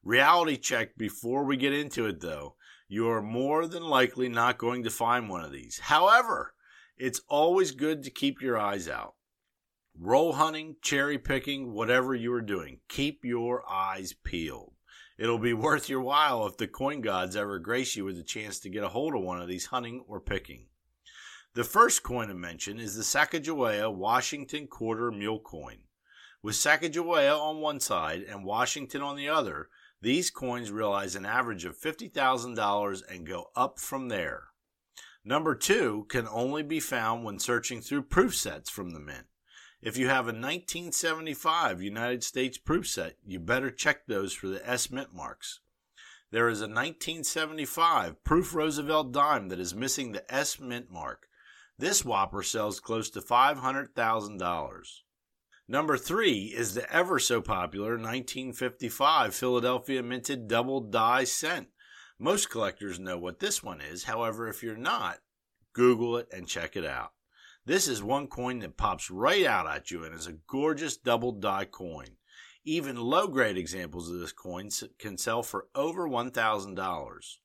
Reality 0.02 0.56
check 0.56 0.96
before 0.96 1.44
we 1.44 1.56
get 1.56 1.72
into 1.72 2.06
it 2.06 2.20
though 2.20 2.56
you 2.88 3.08
are 3.08 3.22
more 3.22 3.66
than 3.66 3.82
likely 3.82 4.28
not 4.28 4.58
going 4.58 4.84
to 4.84 4.90
find 4.90 5.28
one 5.28 5.42
of 5.42 5.52
these. 5.52 5.78
However, 5.78 6.54
it's 6.96 7.20
always 7.28 7.72
good 7.72 8.02
to 8.02 8.10
keep 8.10 8.40
your 8.40 8.58
eyes 8.58 8.88
out. 8.88 9.14
Roll 9.98 10.34
hunting, 10.34 10.76
cherry 10.82 11.18
picking, 11.18 11.72
whatever 11.72 12.14
you 12.14 12.32
are 12.32 12.42
doing, 12.42 12.80
keep 12.88 13.24
your 13.24 13.62
eyes 13.70 14.12
peeled. 14.12 14.74
It'll 15.18 15.38
be 15.38 15.54
worth 15.54 15.88
your 15.88 16.02
while 16.02 16.46
if 16.46 16.56
the 16.56 16.66
coin 16.66 17.00
gods 17.00 17.36
ever 17.36 17.58
grace 17.58 17.96
you 17.96 18.04
with 18.04 18.18
a 18.18 18.24
chance 18.24 18.60
to 18.60 18.70
get 18.70 18.84
a 18.84 18.88
hold 18.88 19.14
of 19.14 19.22
one 19.22 19.40
of 19.40 19.48
these 19.48 19.66
hunting 19.66 20.04
or 20.06 20.20
picking. 20.20 20.66
The 21.54 21.62
first 21.62 22.02
coin 22.02 22.26
to 22.26 22.34
mention 22.34 22.80
is 22.80 22.96
the 22.96 23.04
Sacagawea 23.04 23.94
Washington 23.94 24.66
quarter 24.66 25.12
mule 25.12 25.38
coin. 25.38 25.84
With 26.42 26.56
Sacagawea 26.56 27.38
on 27.38 27.60
one 27.60 27.78
side 27.78 28.22
and 28.22 28.44
Washington 28.44 29.02
on 29.02 29.14
the 29.14 29.28
other, 29.28 29.68
these 30.02 30.32
coins 30.32 30.72
realize 30.72 31.14
an 31.14 31.24
average 31.24 31.64
of 31.64 31.78
$50,000 31.78 33.02
and 33.08 33.24
go 33.24 33.50
up 33.54 33.78
from 33.78 34.08
there. 34.08 34.48
Number 35.24 35.54
two 35.54 36.06
can 36.08 36.26
only 36.26 36.64
be 36.64 36.80
found 36.80 37.22
when 37.22 37.38
searching 37.38 37.80
through 37.80 38.02
proof 38.02 38.34
sets 38.34 38.68
from 38.68 38.90
the 38.90 38.98
mint. 38.98 39.26
If 39.80 39.96
you 39.96 40.08
have 40.08 40.24
a 40.24 40.34
1975 40.34 41.80
United 41.80 42.24
States 42.24 42.58
proof 42.58 42.88
set, 42.88 43.14
you 43.24 43.38
better 43.38 43.70
check 43.70 44.06
those 44.08 44.32
for 44.32 44.48
the 44.48 44.68
S 44.68 44.90
mint 44.90 45.14
marks. 45.14 45.60
There 46.32 46.48
is 46.48 46.60
a 46.60 46.64
1975 46.64 48.24
proof 48.24 48.56
Roosevelt 48.56 49.12
dime 49.12 49.50
that 49.50 49.60
is 49.60 49.72
missing 49.72 50.10
the 50.10 50.34
S 50.34 50.58
mint 50.58 50.90
mark. 50.90 51.28
This 51.78 52.04
whopper 52.04 52.42
sells 52.42 52.78
close 52.78 53.10
to 53.10 53.20
$500,000. 53.20 54.84
Number 55.66 55.96
three 55.96 56.52
is 56.54 56.74
the 56.74 56.92
ever 56.92 57.18
so 57.18 57.40
popular 57.40 57.92
1955 57.92 59.34
Philadelphia 59.34 60.02
minted 60.02 60.46
double 60.46 60.80
die 60.80 61.24
cent. 61.24 61.68
Most 62.18 62.50
collectors 62.50 63.00
know 63.00 63.18
what 63.18 63.40
this 63.40 63.62
one 63.62 63.80
is. 63.80 64.04
However, 64.04 64.46
if 64.46 64.62
you're 64.62 64.76
not, 64.76 65.18
Google 65.72 66.16
it 66.18 66.28
and 66.32 66.46
check 66.46 66.76
it 66.76 66.84
out. 66.84 67.12
This 67.66 67.88
is 67.88 68.02
one 68.02 68.28
coin 68.28 68.60
that 68.60 68.76
pops 68.76 69.10
right 69.10 69.44
out 69.44 69.66
at 69.66 69.90
you 69.90 70.04
and 70.04 70.14
is 70.14 70.26
a 70.26 70.38
gorgeous 70.46 70.96
double 70.96 71.32
die 71.32 71.64
coin. 71.64 72.18
Even 72.62 72.96
low 72.96 73.26
grade 73.26 73.56
examples 73.56 74.10
of 74.10 74.20
this 74.20 74.32
coin 74.32 74.68
can 74.98 75.18
sell 75.18 75.42
for 75.42 75.66
over 75.74 76.08
$1,000. 76.08 77.36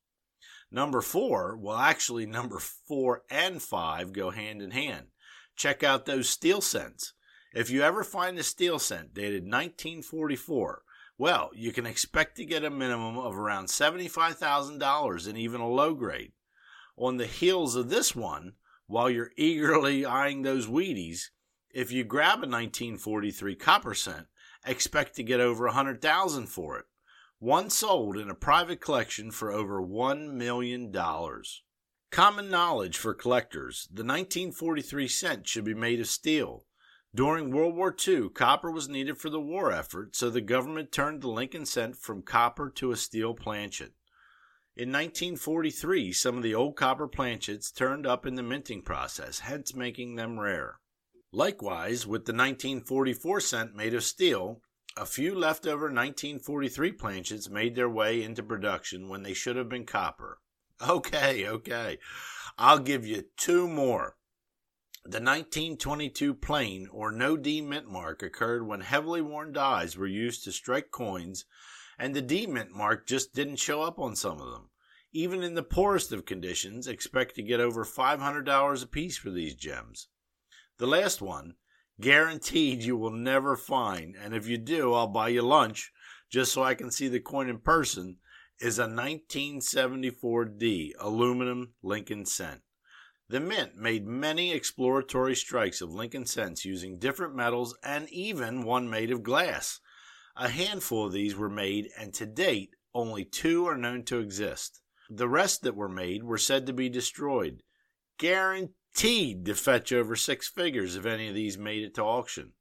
Number 0.71 1.01
four, 1.01 1.57
well, 1.57 1.77
actually, 1.77 2.25
number 2.25 2.59
four 2.59 3.23
and 3.29 3.61
five 3.61 4.13
go 4.13 4.29
hand 4.29 4.61
in 4.61 4.71
hand. 4.71 5.07
Check 5.55 5.83
out 5.83 6.05
those 6.05 6.29
steel 6.29 6.61
cents. 6.61 7.13
If 7.53 7.71
you 7.71 7.81
ever 7.81 8.03
find 8.03 8.37
a 8.37 8.43
steel 8.43 8.77
cent 8.77 9.13
dated 9.13 9.43
1944, 9.43 10.83
well, 11.17 11.49
you 11.53 11.71
can 11.71 11.85
expect 11.85 12.37
to 12.37 12.45
get 12.45 12.63
a 12.63 12.69
minimum 12.69 13.17
of 13.17 13.37
around 13.37 13.65
$75,000 13.65 15.27
in 15.27 15.37
even 15.37 15.59
a 15.59 15.67
low 15.67 15.93
grade. 15.95 16.33
On 16.95 17.17
the 17.17 17.25
heels 17.25 17.75
of 17.75 17.89
this 17.89 18.15
one, 18.15 18.53
while 18.87 19.09
you're 19.09 19.31
eagerly 19.37 20.05
eyeing 20.05 20.43
those 20.43 20.67
Wheaties, 20.67 21.29
if 21.71 21.91
you 21.91 22.03
grab 22.03 22.37
a 22.37 22.47
1943 22.47 23.55
copper 23.55 23.93
cent, 23.93 24.27
expect 24.65 25.15
to 25.15 25.23
get 25.23 25.39
over 25.39 25.65
100,000 25.65 26.47
for 26.47 26.77
it. 26.77 26.85
One 27.39 27.69
sold 27.69 28.17
in 28.17 28.29
a 28.29 28.35
private 28.35 28.81
collection 28.81 29.31
for 29.31 29.49
over 29.49 29.81
$1 29.81 30.33
million. 30.33 30.93
Common 32.11 32.49
knowledge 32.49 32.97
for 32.97 33.13
collectors 33.13 33.87
the 33.87 34.03
1943 34.03 35.07
cent 35.07 35.47
should 35.47 35.63
be 35.63 35.73
made 35.73 36.01
of 36.01 36.07
steel. 36.07 36.65
During 37.15 37.49
World 37.49 37.75
War 37.75 37.95
II, 38.07 38.29
copper 38.29 38.69
was 38.69 38.89
needed 38.89 39.17
for 39.17 39.29
the 39.29 39.39
war 39.39 39.71
effort, 39.71 40.17
so 40.17 40.29
the 40.29 40.41
government 40.41 40.91
turned 40.91 41.21
the 41.21 41.29
Lincoln 41.29 41.65
cent 41.65 41.95
from 41.95 42.23
copper 42.23 42.69
to 42.71 42.91
a 42.91 42.97
steel 42.97 43.33
planchet. 43.33 43.93
In 44.75 44.89
1943, 44.89 46.11
some 46.11 46.35
of 46.35 46.43
the 46.43 46.53
old 46.53 46.75
copper 46.75 47.07
planchets 47.07 47.71
turned 47.71 48.05
up 48.05 48.25
in 48.25 48.35
the 48.35 48.43
minting 48.43 48.81
process, 48.81 49.39
hence 49.39 49.73
making 49.73 50.15
them 50.15 50.39
rare. 50.39 50.79
Likewise, 51.31 52.05
with 52.05 52.25
the 52.25 52.33
1944 52.33 53.39
cent 53.39 53.75
made 53.75 53.93
of 53.93 54.03
steel, 54.03 54.61
a 54.99 55.05
few 55.05 55.33
leftover 55.33 55.85
1943 55.85 56.91
planchets 56.91 57.49
made 57.49 57.73
their 57.73 57.87
way 57.87 58.21
into 58.21 58.43
production 58.43 59.07
when 59.07 59.23
they 59.23 59.33
should 59.33 59.55
have 59.55 59.69
been 59.69 59.85
copper. 59.85 60.39
Okay, 60.87 61.45
okay. 61.45 61.97
I'll 62.57 62.79
give 62.79 63.05
you 63.05 63.25
two 63.35 63.67
more. 63.67 64.15
The 65.03 65.19
1922 65.19 66.33
plain 66.35 66.87
or 66.91 67.11
no 67.11 67.35
D 67.35 67.59
mint 67.59 67.89
mark 67.89 68.23
occurred 68.23 68.65
when 68.65 68.79
heavily 68.79 69.21
worn 69.21 69.51
dies 69.51 69.97
were 69.97 70.07
used 70.07 70.45
to 70.45 70.53
strike 70.53 70.89
coins, 70.89 71.43
and 71.97 72.15
the 72.15 72.21
D 72.21 72.47
mint 72.47 72.71
mark 72.71 73.05
just 73.05 73.33
didn't 73.33 73.57
show 73.57 73.81
up 73.81 73.99
on 73.99 74.15
some 74.15 74.39
of 74.39 74.51
them. 74.51 74.69
Even 75.11 75.43
in 75.43 75.55
the 75.55 75.63
poorest 75.63 76.13
of 76.13 76.25
conditions, 76.25 76.87
expect 76.87 77.35
to 77.35 77.43
get 77.43 77.59
over 77.59 77.83
$500 77.83 78.83
apiece 78.83 79.17
for 79.17 79.31
these 79.31 79.55
gems. 79.55 80.07
The 80.77 80.87
last 80.87 81.21
one, 81.21 81.55
guaranteed 81.99 82.83
you 82.83 82.97
will 82.97 83.11
never 83.11 83.57
find, 83.57 84.15
and 84.15 84.33
if 84.33 84.47
you 84.47 84.57
do, 84.57 84.93
I'll 84.93 85.07
buy 85.07 85.27
you 85.29 85.41
lunch 85.41 85.91
just 86.29 86.53
so 86.53 86.63
I 86.63 86.75
can 86.75 86.91
see 86.91 87.07
the 87.07 87.19
coin 87.19 87.49
in 87.49 87.57
person, 87.59 88.17
is 88.59 88.77
a 88.77 88.85
1974D 88.85 90.91
aluminum 90.99 91.73
Lincoln 91.81 92.25
cent. 92.25 92.61
The 93.29 93.39
Mint 93.39 93.75
made 93.75 94.07
many 94.07 94.53
exploratory 94.53 95.35
strikes 95.35 95.81
of 95.81 95.93
Lincoln 95.93 96.25
cents 96.25 96.65
using 96.65 96.99
different 96.99 97.35
metals 97.35 97.77
and 97.83 98.09
even 98.09 98.63
one 98.63 98.89
made 98.89 99.11
of 99.11 99.23
glass. 99.23 99.79
A 100.35 100.49
handful 100.49 101.05
of 101.05 101.13
these 101.13 101.35
were 101.35 101.49
made, 101.49 101.89
and 101.97 102.13
to 102.15 102.25
date, 102.25 102.75
only 102.93 103.25
two 103.25 103.67
are 103.67 103.77
known 103.77 104.03
to 104.05 104.19
exist. 104.19 104.81
The 105.09 105.27
rest 105.27 105.63
that 105.63 105.75
were 105.75 105.89
made 105.89 106.23
were 106.23 106.37
said 106.37 106.65
to 106.67 106.73
be 106.73 106.89
destroyed. 106.89 107.63
Guaranteed 108.17 108.75
to 108.95 109.53
fetch 109.55 109.93
over 109.93 110.15
six 110.15 110.47
figures 110.47 110.95
if 110.95 111.05
any 111.05 111.27
of 111.27 111.35
these 111.35 111.57
made 111.57 111.83
it 111.83 111.95
to 111.95 112.03
auction. 112.03 112.53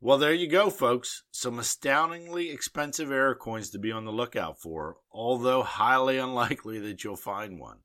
Well, 0.00 0.18
there 0.18 0.34
you 0.34 0.48
go, 0.48 0.70
folks. 0.70 1.22
Some 1.30 1.58
astoundingly 1.58 2.50
expensive 2.50 3.10
error 3.10 3.34
coins 3.34 3.70
to 3.70 3.78
be 3.78 3.90
on 3.90 4.04
the 4.04 4.12
lookout 4.12 4.60
for, 4.60 4.98
although 5.10 5.62
highly 5.62 6.18
unlikely 6.18 6.78
that 6.80 7.04
you'll 7.04 7.16
find 7.16 7.58
one. 7.58 7.78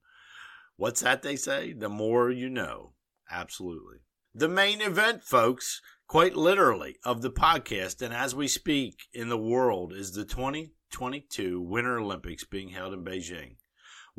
What's 0.75 1.01
that 1.01 1.22
they 1.22 1.36
say? 1.36 1.74
The 1.74 1.89
more 1.89 2.29
you 2.29 2.50
know. 2.50 2.93
Absolutely. 3.29 3.98
The 4.34 4.48
main 4.48 4.81
event, 4.81 5.24
folks, 5.24 5.81
quite 6.08 6.36
literally, 6.36 6.98
of 7.05 7.22
the 7.22 7.31
podcast 7.31 8.01
and 8.01 8.13
as 8.13 8.36
we 8.36 8.48
speak 8.48 9.08
in 9.13 9.29
the 9.29 9.38
world 9.38 9.93
is 9.93 10.13
the 10.13 10.25
2022 10.25 11.62
Winter 11.62 12.00
Olympics 12.00 12.43
being 12.43 12.69
held 12.69 12.93
in 12.93 13.03
Beijing. 13.03 13.55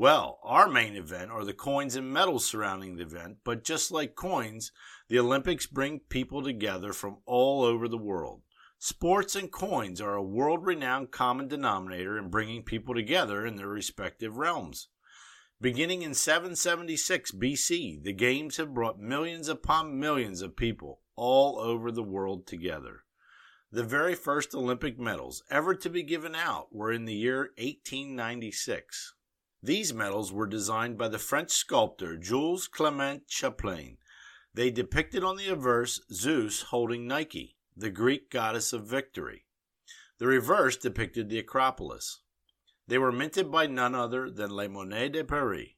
Well, 0.01 0.39
our 0.43 0.67
main 0.67 0.97
event 0.97 1.31
are 1.31 1.45
the 1.45 1.53
coins 1.53 1.95
and 1.95 2.11
medals 2.11 2.47
surrounding 2.47 2.97
the 2.97 3.03
event, 3.03 3.41
but 3.45 3.65
just 3.65 3.91
like 3.91 4.15
coins, 4.15 4.73
the 5.11 5.19
Olympics 5.19 5.67
bring 5.67 6.01
people 6.09 6.43
together 6.43 6.95
from 6.95 7.19
all 7.27 7.63
over 7.63 7.87
the 7.87 7.99
world. 7.99 8.41
Sports 8.79 9.37
and 9.37 9.53
coins 9.53 10.01
are 10.01 10.15
a 10.15 10.23
world 10.23 10.65
renowned 10.65 11.11
common 11.11 11.49
denominator 11.49 12.17
in 12.17 12.31
bringing 12.31 12.63
people 12.63 12.95
together 12.95 13.45
in 13.45 13.57
their 13.57 13.69
respective 13.69 14.39
realms. 14.39 14.89
Beginning 15.61 16.01
in 16.01 16.15
776 16.15 17.33
BC, 17.33 18.03
the 18.03 18.15
games 18.15 18.57
have 18.57 18.73
brought 18.73 18.99
millions 18.99 19.51
upon 19.51 20.01
millions 20.01 20.41
of 20.41 20.57
people 20.57 21.03
all 21.15 21.59
over 21.59 21.93
the 21.93 22.03
world 22.03 22.47
together. 22.47 23.05
The 23.71 23.85
very 23.85 24.15
first 24.15 24.55
Olympic 24.55 24.99
medals 24.99 25.43
ever 25.51 25.75
to 25.75 25.91
be 25.91 26.03
given 26.03 26.35
out 26.35 26.75
were 26.75 26.91
in 26.91 27.05
the 27.05 27.13
year 27.13 27.51
1896. 27.59 29.13
These 29.63 29.93
medals 29.93 30.33
were 30.33 30.47
designed 30.47 30.97
by 30.97 31.09
the 31.09 31.19
French 31.19 31.51
sculptor 31.51 32.17
Jules 32.17 32.67
Clement 32.67 33.29
Chaplain. 33.29 33.99
They 34.55 34.71
depicted 34.71 35.23
on 35.23 35.37
the 35.37 35.49
obverse 35.49 36.01
Zeus 36.11 36.63
holding 36.63 37.07
Nike, 37.07 37.57
the 37.77 37.91
Greek 37.91 38.31
goddess 38.31 38.73
of 38.73 38.87
victory. 38.87 39.45
The 40.19 40.27
reverse 40.27 40.79
depicted 40.79 41.29
the 41.29 41.39
Acropolis. 41.39 42.21
They 42.89 42.97
were 42.97 43.13
minted 43.13 43.53
by 43.53 43.67
none 43.67 43.95
other 43.95 44.31
than 44.31 44.51
Les 44.51 44.69
Monnaies 44.69 45.13
de 45.13 45.25
Paris. 45.25 45.69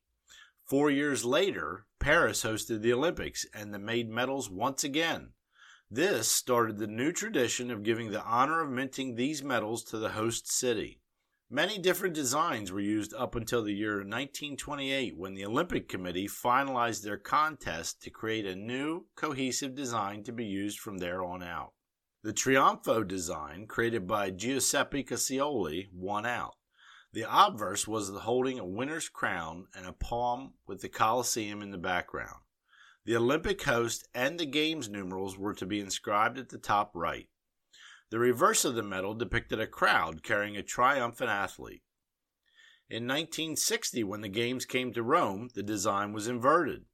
Four 0.64 0.90
years 0.90 1.24
later, 1.24 1.86
Paris 1.98 2.44
hosted 2.44 2.82
the 2.82 2.92
Olympics 2.92 3.44
and 3.52 3.74
they 3.74 3.78
made 3.78 4.08
medals 4.08 4.48
once 4.48 4.84
again. 4.84 5.32
This 5.90 6.28
started 6.28 6.78
the 6.78 6.86
new 6.86 7.12
tradition 7.12 7.70
of 7.70 7.82
giving 7.82 8.12
the 8.12 8.22
honor 8.22 8.60
of 8.60 8.70
minting 8.70 9.16
these 9.16 9.42
medals 9.42 9.84
to 9.84 9.98
the 9.98 10.10
host 10.10 10.50
city. 10.50 11.01
Many 11.54 11.76
different 11.76 12.14
designs 12.14 12.72
were 12.72 12.80
used 12.80 13.12
up 13.12 13.34
until 13.34 13.62
the 13.62 13.74
year 13.74 13.96
1928 13.96 15.18
when 15.18 15.34
the 15.34 15.44
Olympic 15.44 15.86
Committee 15.86 16.26
finalized 16.26 17.02
their 17.02 17.18
contest 17.18 18.00
to 18.04 18.10
create 18.10 18.46
a 18.46 18.56
new, 18.56 19.04
cohesive 19.16 19.74
design 19.74 20.22
to 20.22 20.32
be 20.32 20.46
used 20.46 20.78
from 20.78 20.96
there 20.96 21.22
on 21.22 21.42
out. 21.42 21.74
The 22.22 22.32
Trionfo 22.32 23.06
design, 23.06 23.66
created 23.66 24.06
by 24.06 24.30
Giuseppe 24.30 25.04
Cassioli, 25.04 25.90
won 25.92 26.24
out. 26.24 26.54
The 27.12 27.26
obverse 27.28 27.86
was 27.86 28.10
the 28.10 28.20
holding 28.20 28.58
a 28.58 28.64
winner's 28.64 29.10
crown 29.10 29.66
and 29.74 29.84
a 29.84 29.92
palm 29.92 30.54
with 30.66 30.80
the 30.80 30.88
Colosseum 30.88 31.60
in 31.60 31.70
the 31.70 31.76
background. 31.76 32.40
The 33.04 33.16
Olympic 33.16 33.62
host 33.64 34.08
and 34.14 34.40
the 34.40 34.46
Games 34.46 34.88
numerals 34.88 35.36
were 35.36 35.52
to 35.52 35.66
be 35.66 35.80
inscribed 35.80 36.38
at 36.38 36.48
the 36.48 36.56
top 36.56 36.92
right. 36.94 37.28
The 38.12 38.18
reverse 38.18 38.66
of 38.66 38.74
the 38.74 38.82
medal 38.82 39.14
depicted 39.14 39.58
a 39.58 39.66
crowd 39.66 40.22
carrying 40.22 40.54
a 40.54 40.62
triumphant 40.62 41.30
athlete. 41.30 41.82
In 42.90 43.06
1960, 43.06 44.04
when 44.04 44.20
the 44.20 44.28
Games 44.28 44.66
came 44.66 44.92
to 44.92 45.02
Rome, 45.02 45.48
the 45.54 45.62
design 45.62 46.12
was 46.12 46.28
inverted. 46.28 46.84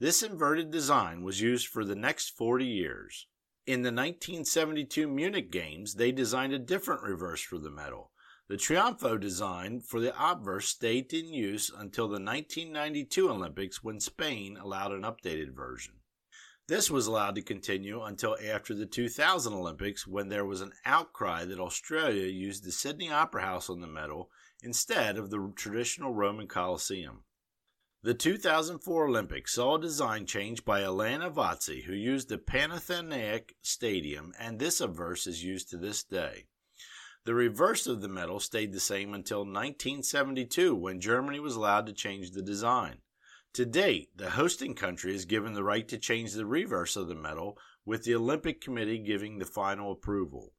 This 0.00 0.20
inverted 0.20 0.72
design 0.72 1.22
was 1.22 1.40
used 1.40 1.68
for 1.68 1.84
the 1.84 1.94
next 1.94 2.30
40 2.36 2.64
years. 2.64 3.28
In 3.64 3.82
the 3.82 3.92
1972 3.92 5.06
Munich 5.06 5.52
Games, 5.52 5.94
they 5.94 6.10
designed 6.10 6.52
a 6.52 6.58
different 6.58 7.02
reverse 7.02 7.42
for 7.42 7.58
the 7.58 7.70
medal. 7.70 8.10
The 8.48 8.56
Trionfo 8.56 9.16
design 9.20 9.80
for 9.80 10.00
the 10.00 10.12
obverse 10.20 10.70
stayed 10.70 11.12
in 11.12 11.32
use 11.32 11.70
until 11.70 12.08
the 12.08 12.14
1992 12.14 13.30
Olympics 13.30 13.84
when 13.84 14.00
Spain 14.00 14.56
allowed 14.56 14.90
an 14.90 15.02
updated 15.02 15.54
version. 15.54 16.00
This 16.66 16.90
was 16.90 17.06
allowed 17.06 17.34
to 17.34 17.42
continue 17.42 18.02
until 18.02 18.38
after 18.42 18.74
the 18.74 18.86
2000 18.86 19.52
Olympics 19.52 20.06
when 20.06 20.30
there 20.30 20.46
was 20.46 20.62
an 20.62 20.72
outcry 20.86 21.44
that 21.44 21.60
Australia 21.60 22.26
used 22.26 22.64
the 22.64 22.72
Sydney 22.72 23.10
Opera 23.10 23.42
House 23.42 23.68
on 23.68 23.82
the 23.82 23.86
medal 23.86 24.30
instead 24.62 25.18
of 25.18 25.28
the 25.28 25.52
traditional 25.54 26.14
Roman 26.14 26.46
Colosseum. 26.46 27.24
The 28.02 28.14
2004 28.14 29.08
Olympics 29.08 29.54
saw 29.54 29.76
a 29.76 29.80
design 29.80 30.24
change 30.24 30.64
by 30.64 30.82
Elena 30.82 31.30
Votsi, 31.30 31.84
who 31.84 31.92
used 31.92 32.30
the 32.30 32.38
Panathenaic 32.38 33.56
Stadium, 33.60 34.32
and 34.38 34.58
this 34.58 34.80
obverse 34.80 35.26
is 35.26 35.44
used 35.44 35.68
to 35.70 35.76
this 35.76 36.02
day. 36.02 36.46
The 37.24 37.34
reverse 37.34 37.86
of 37.86 38.00
the 38.00 38.08
medal 38.08 38.40
stayed 38.40 38.72
the 38.72 38.80
same 38.80 39.12
until 39.12 39.40
1972 39.40 40.74
when 40.74 41.00
Germany 41.00 41.40
was 41.40 41.56
allowed 41.56 41.86
to 41.86 41.92
change 41.92 42.30
the 42.30 42.42
design. 42.42 42.98
To 43.54 43.64
date, 43.64 44.10
the 44.16 44.30
hosting 44.30 44.74
country 44.74 45.14
is 45.14 45.26
given 45.26 45.54
the 45.54 45.62
right 45.62 45.86
to 45.86 45.96
change 45.96 46.32
the 46.32 46.44
reverse 46.44 46.96
of 46.96 47.06
the 47.06 47.14
medal, 47.14 47.56
with 47.84 48.02
the 48.02 48.16
Olympic 48.16 48.60
Committee 48.60 48.98
giving 48.98 49.38
the 49.38 49.44
final 49.44 49.92
approval. 49.92 50.54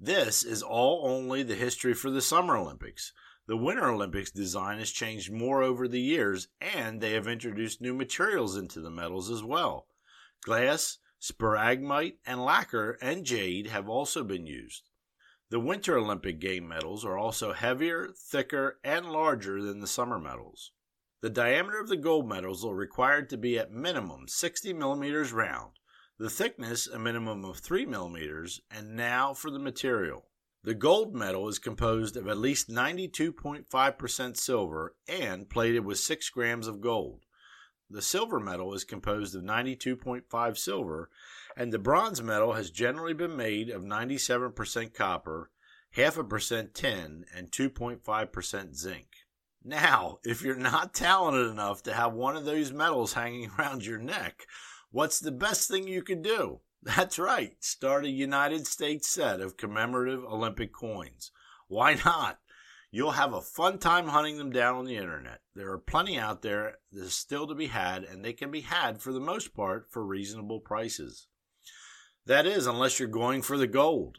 This 0.00 0.42
is 0.42 0.60
all 0.60 1.08
only 1.08 1.44
the 1.44 1.54
history 1.54 1.94
for 1.94 2.10
the 2.10 2.20
Summer 2.20 2.56
Olympics. 2.56 3.12
The 3.46 3.56
Winter 3.56 3.88
Olympics 3.88 4.32
design 4.32 4.80
has 4.80 4.90
changed 4.90 5.30
more 5.30 5.62
over 5.62 5.86
the 5.86 6.00
years, 6.00 6.48
and 6.60 7.00
they 7.00 7.12
have 7.12 7.28
introduced 7.28 7.80
new 7.80 7.94
materials 7.94 8.56
into 8.56 8.80
the 8.80 8.90
medals 8.90 9.30
as 9.30 9.44
well. 9.44 9.86
Glass, 10.42 10.98
sparagmite, 11.20 12.18
and 12.26 12.44
lacquer 12.44 12.98
and 13.00 13.24
jade 13.24 13.68
have 13.68 13.88
also 13.88 14.24
been 14.24 14.46
used. 14.46 14.88
The 15.50 15.60
Winter 15.60 15.96
Olympic 15.96 16.40
game 16.40 16.66
medals 16.66 17.04
are 17.04 17.18
also 17.18 17.52
heavier, 17.52 18.08
thicker, 18.16 18.80
and 18.82 19.06
larger 19.06 19.62
than 19.62 19.78
the 19.78 19.86
summer 19.86 20.18
medals. 20.18 20.72
The 21.22 21.30
diameter 21.30 21.78
of 21.78 21.88
the 21.88 21.96
gold 21.96 22.28
medals 22.28 22.64
are 22.64 22.74
required 22.74 23.28
to 23.30 23.36
be 23.36 23.58
at 23.58 23.70
minimum 23.70 24.26
60 24.26 24.72
millimeters 24.72 25.32
round, 25.32 25.72
the 26.18 26.30
thickness 26.30 26.86
a 26.86 26.98
minimum 26.98 27.44
of 27.44 27.58
3 27.58 27.84
millimeters, 27.84 28.62
and 28.70 28.96
now 28.96 29.34
for 29.34 29.50
the 29.50 29.58
material. 29.58 30.30
The 30.62 30.74
gold 30.74 31.14
medal 31.14 31.48
is 31.48 31.58
composed 31.58 32.16
of 32.16 32.26
at 32.26 32.38
least 32.38 32.70
92.5% 32.70 34.36
silver 34.36 34.94
and 35.08 35.48
plated 35.48 35.84
with 35.84 35.98
6 35.98 36.30
grams 36.30 36.66
of 36.66 36.80
gold. 36.80 37.26
The 37.90 38.02
silver 38.02 38.40
medal 38.40 38.72
is 38.72 38.84
composed 38.84 39.34
of 39.34 39.42
92.5 39.42 40.56
silver 40.56 41.10
and 41.56 41.72
the 41.72 41.78
bronze 41.78 42.22
medal 42.22 42.54
has 42.54 42.70
generally 42.70 43.14
been 43.14 43.36
made 43.36 43.68
of 43.68 43.82
97% 43.82 44.94
copper, 44.94 45.50
half 45.90 46.16
a 46.16 46.24
percent 46.24 46.74
tin, 46.74 47.26
and 47.34 47.50
2.5% 47.50 48.74
zinc. 48.74 49.08
Now, 49.62 50.20
if 50.24 50.42
you're 50.42 50.56
not 50.56 50.94
talented 50.94 51.50
enough 51.50 51.82
to 51.82 51.92
have 51.92 52.14
one 52.14 52.36
of 52.36 52.44
those 52.44 52.72
medals 52.72 53.12
hanging 53.12 53.50
around 53.58 53.84
your 53.84 53.98
neck, 53.98 54.46
what's 54.90 55.20
the 55.20 55.32
best 55.32 55.68
thing 55.68 55.86
you 55.86 56.02
could 56.02 56.22
do? 56.22 56.60
That's 56.82 57.18
right, 57.18 57.62
start 57.62 58.06
a 58.06 58.10
United 58.10 58.66
States 58.66 59.08
set 59.08 59.40
of 59.40 59.58
commemorative 59.58 60.24
Olympic 60.24 60.72
coins. 60.72 61.30
Why 61.68 61.94
not? 62.04 62.38
You'll 62.90 63.12
have 63.12 63.34
a 63.34 63.40
fun 63.40 63.78
time 63.78 64.08
hunting 64.08 64.38
them 64.38 64.50
down 64.50 64.76
on 64.76 64.84
the 64.84 64.96
internet. 64.96 65.40
There 65.54 65.70
are 65.70 65.78
plenty 65.78 66.18
out 66.18 66.42
there 66.42 66.78
that 66.92 67.06
are 67.06 67.10
still 67.10 67.46
to 67.46 67.54
be 67.54 67.66
had, 67.66 68.02
and 68.02 68.24
they 68.24 68.32
can 68.32 68.50
be 68.50 68.62
had 68.62 69.00
for 69.00 69.12
the 69.12 69.20
most 69.20 69.54
part 69.54 69.88
for 69.90 70.04
reasonable 70.04 70.58
prices. 70.58 71.28
That 72.26 72.46
is, 72.46 72.66
unless 72.66 72.98
you're 72.98 73.08
going 73.08 73.42
for 73.42 73.56
the 73.56 73.68
gold. 73.68 74.18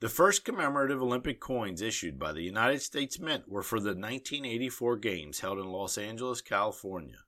The 0.00 0.08
first 0.08 0.46
commemorative 0.46 1.02
Olympic 1.02 1.40
coins 1.40 1.82
issued 1.82 2.18
by 2.18 2.32
the 2.32 2.40
United 2.40 2.80
States 2.80 3.18
Mint 3.18 3.46
were 3.46 3.62
for 3.62 3.78
the 3.78 3.90
1984 3.90 4.96
Games 4.96 5.40
held 5.40 5.58
in 5.58 5.66
Los 5.66 5.98
Angeles, 5.98 6.40
California. 6.40 7.18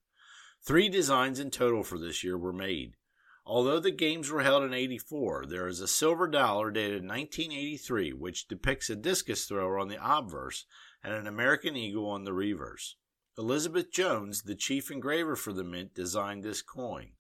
Three 0.62 0.88
designs 0.88 1.38
in 1.38 1.50
total 1.50 1.82
for 1.82 1.98
this 1.98 2.24
year 2.24 2.38
were 2.38 2.50
made. 2.50 2.96
Although 3.44 3.78
the 3.78 3.90
games 3.90 4.30
were 4.30 4.42
held 4.42 4.64
in 4.64 4.72
84, 4.72 5.44
there 5.44 5.66
is 5.66 5.80
a 5.80 5.86
silver 5.86 6.26
dollar 6.26 6.70
dated 6.70 7.06
1983 7.06 8.14
which 8.14 8.48
depicts 8.48 8.88
a 8.88 8.96
discus 8.96 9.44
thrower 9.44 9.78
on 9.78 9.88
the 9.88 9.98
obverse 10.02 10.64
and 11.04 11.12
an 11.12 11.26
American 11.26 11.76
eagle 11.76 12.08
on 12.08 12.24
the 12.24 12.32
reverse. 12.32 12.96
Elizabeth 13.36 13.92
Jones, 13.92 14.44
the 14.44 14.54
chief 14.54 14.90
engraver 14.90 15.36
for 15.36 15.52
the 15.52 15.62
mint, 15.62 15.92
designed 15.92 16.42
this 16.42 16.62
coin. 16.62 17.10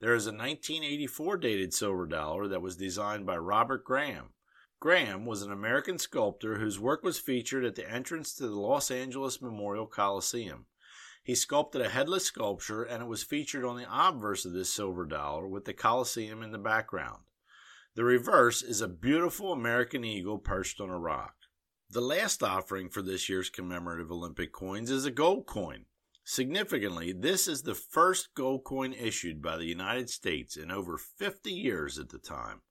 There 0.00 0.14
is 0.14 0.26
a 0.26 0.30
1984 0.30 1.38
dated 1.38 1.72
silver 1.72 2.04
dollar 2.04 2.48
that 2.48 2.60
was 2.60 2.76
designed 2.76 3.24
by 3.24 3.38
Robert 3.38 3.82
Graham. 3.82 4.34
Graham 4.80 5.26
was 5.26 5.42
an 5.42 5.52
American 5.52 5.98
sculptor 5.98 6.56
whose 6.56 6.80
work 6.80 7.04
was 7.04 7.18
featured 7.18 7.66
at 7.66 7.74
the 7.74 7.86
entrance 7.86 8.34
to 8.34 8.48
the 8.48 8.58
Los 8.58 8.90
Angeles 8.90 9.42
Memorial 9.42 9.86
Coliseum. 9.86 10.64
He 11.22 11.34
sculpted 11.34 11.82
a 11.82 11.90
headless 11.90 12.24
sculpture 12.24 12.82
and 12.82 13.02
it 13.02 13.06
was 13.06 13.22
featured 13.22 13.62
on 13.62 13.76
the 13.76 13.86
obverse 13.90 14.46
of 14.46 14.54
this 14.54 14.72
silver 14.72 15.04
dollar 15.04 15.46
with 15.46 15.66
the 15.66 15.74
Coliseum 15.74 16.42
in 16.42 16.50
the 16.50 16.58
background. 16.58 17.24
The 17.94 18.04
reverse 18.04 18.62
is 18.62 18.80
a 18.80 18.88
beautiful 18.88 19.52
American 19.52 20.02
eagle 20.02 20.38
perched 20.38 20.80
on 20.80 20.88
a 20.88 20.98
rock. 20.98 21.34
The 21.90 22.00
last 22.00 22.42
offering 22.42 22.88
for 22.88 23.02
this 23.02 23.28
year's 23.28 23.50
commemorative 23.50 24.10
Olympic 24.10 24.50
coins 24.50 24.90
is 24.90 25.04
a 25.04 25.10
gold 25.10 25.44
coin. 25.44 25.84
Significantly, 26.24 27.12
this 27.12 27.46
is 27.46 27.62
the 27.62 27.74
first 27.74 28.32
gold 28.34 28.64
coin 28.64 28.94
issued 28.94 29.42
by 29.42 29.58
the 29.58 29.66
United 29.66 30.08
States 30.08 30.56
in 30.56 30.70
over 30.70 30.96
50 30.96 31.52
years 31.52 31.98
at 31.98 32.08
the 32.08 32.18
time. 32.18 32.62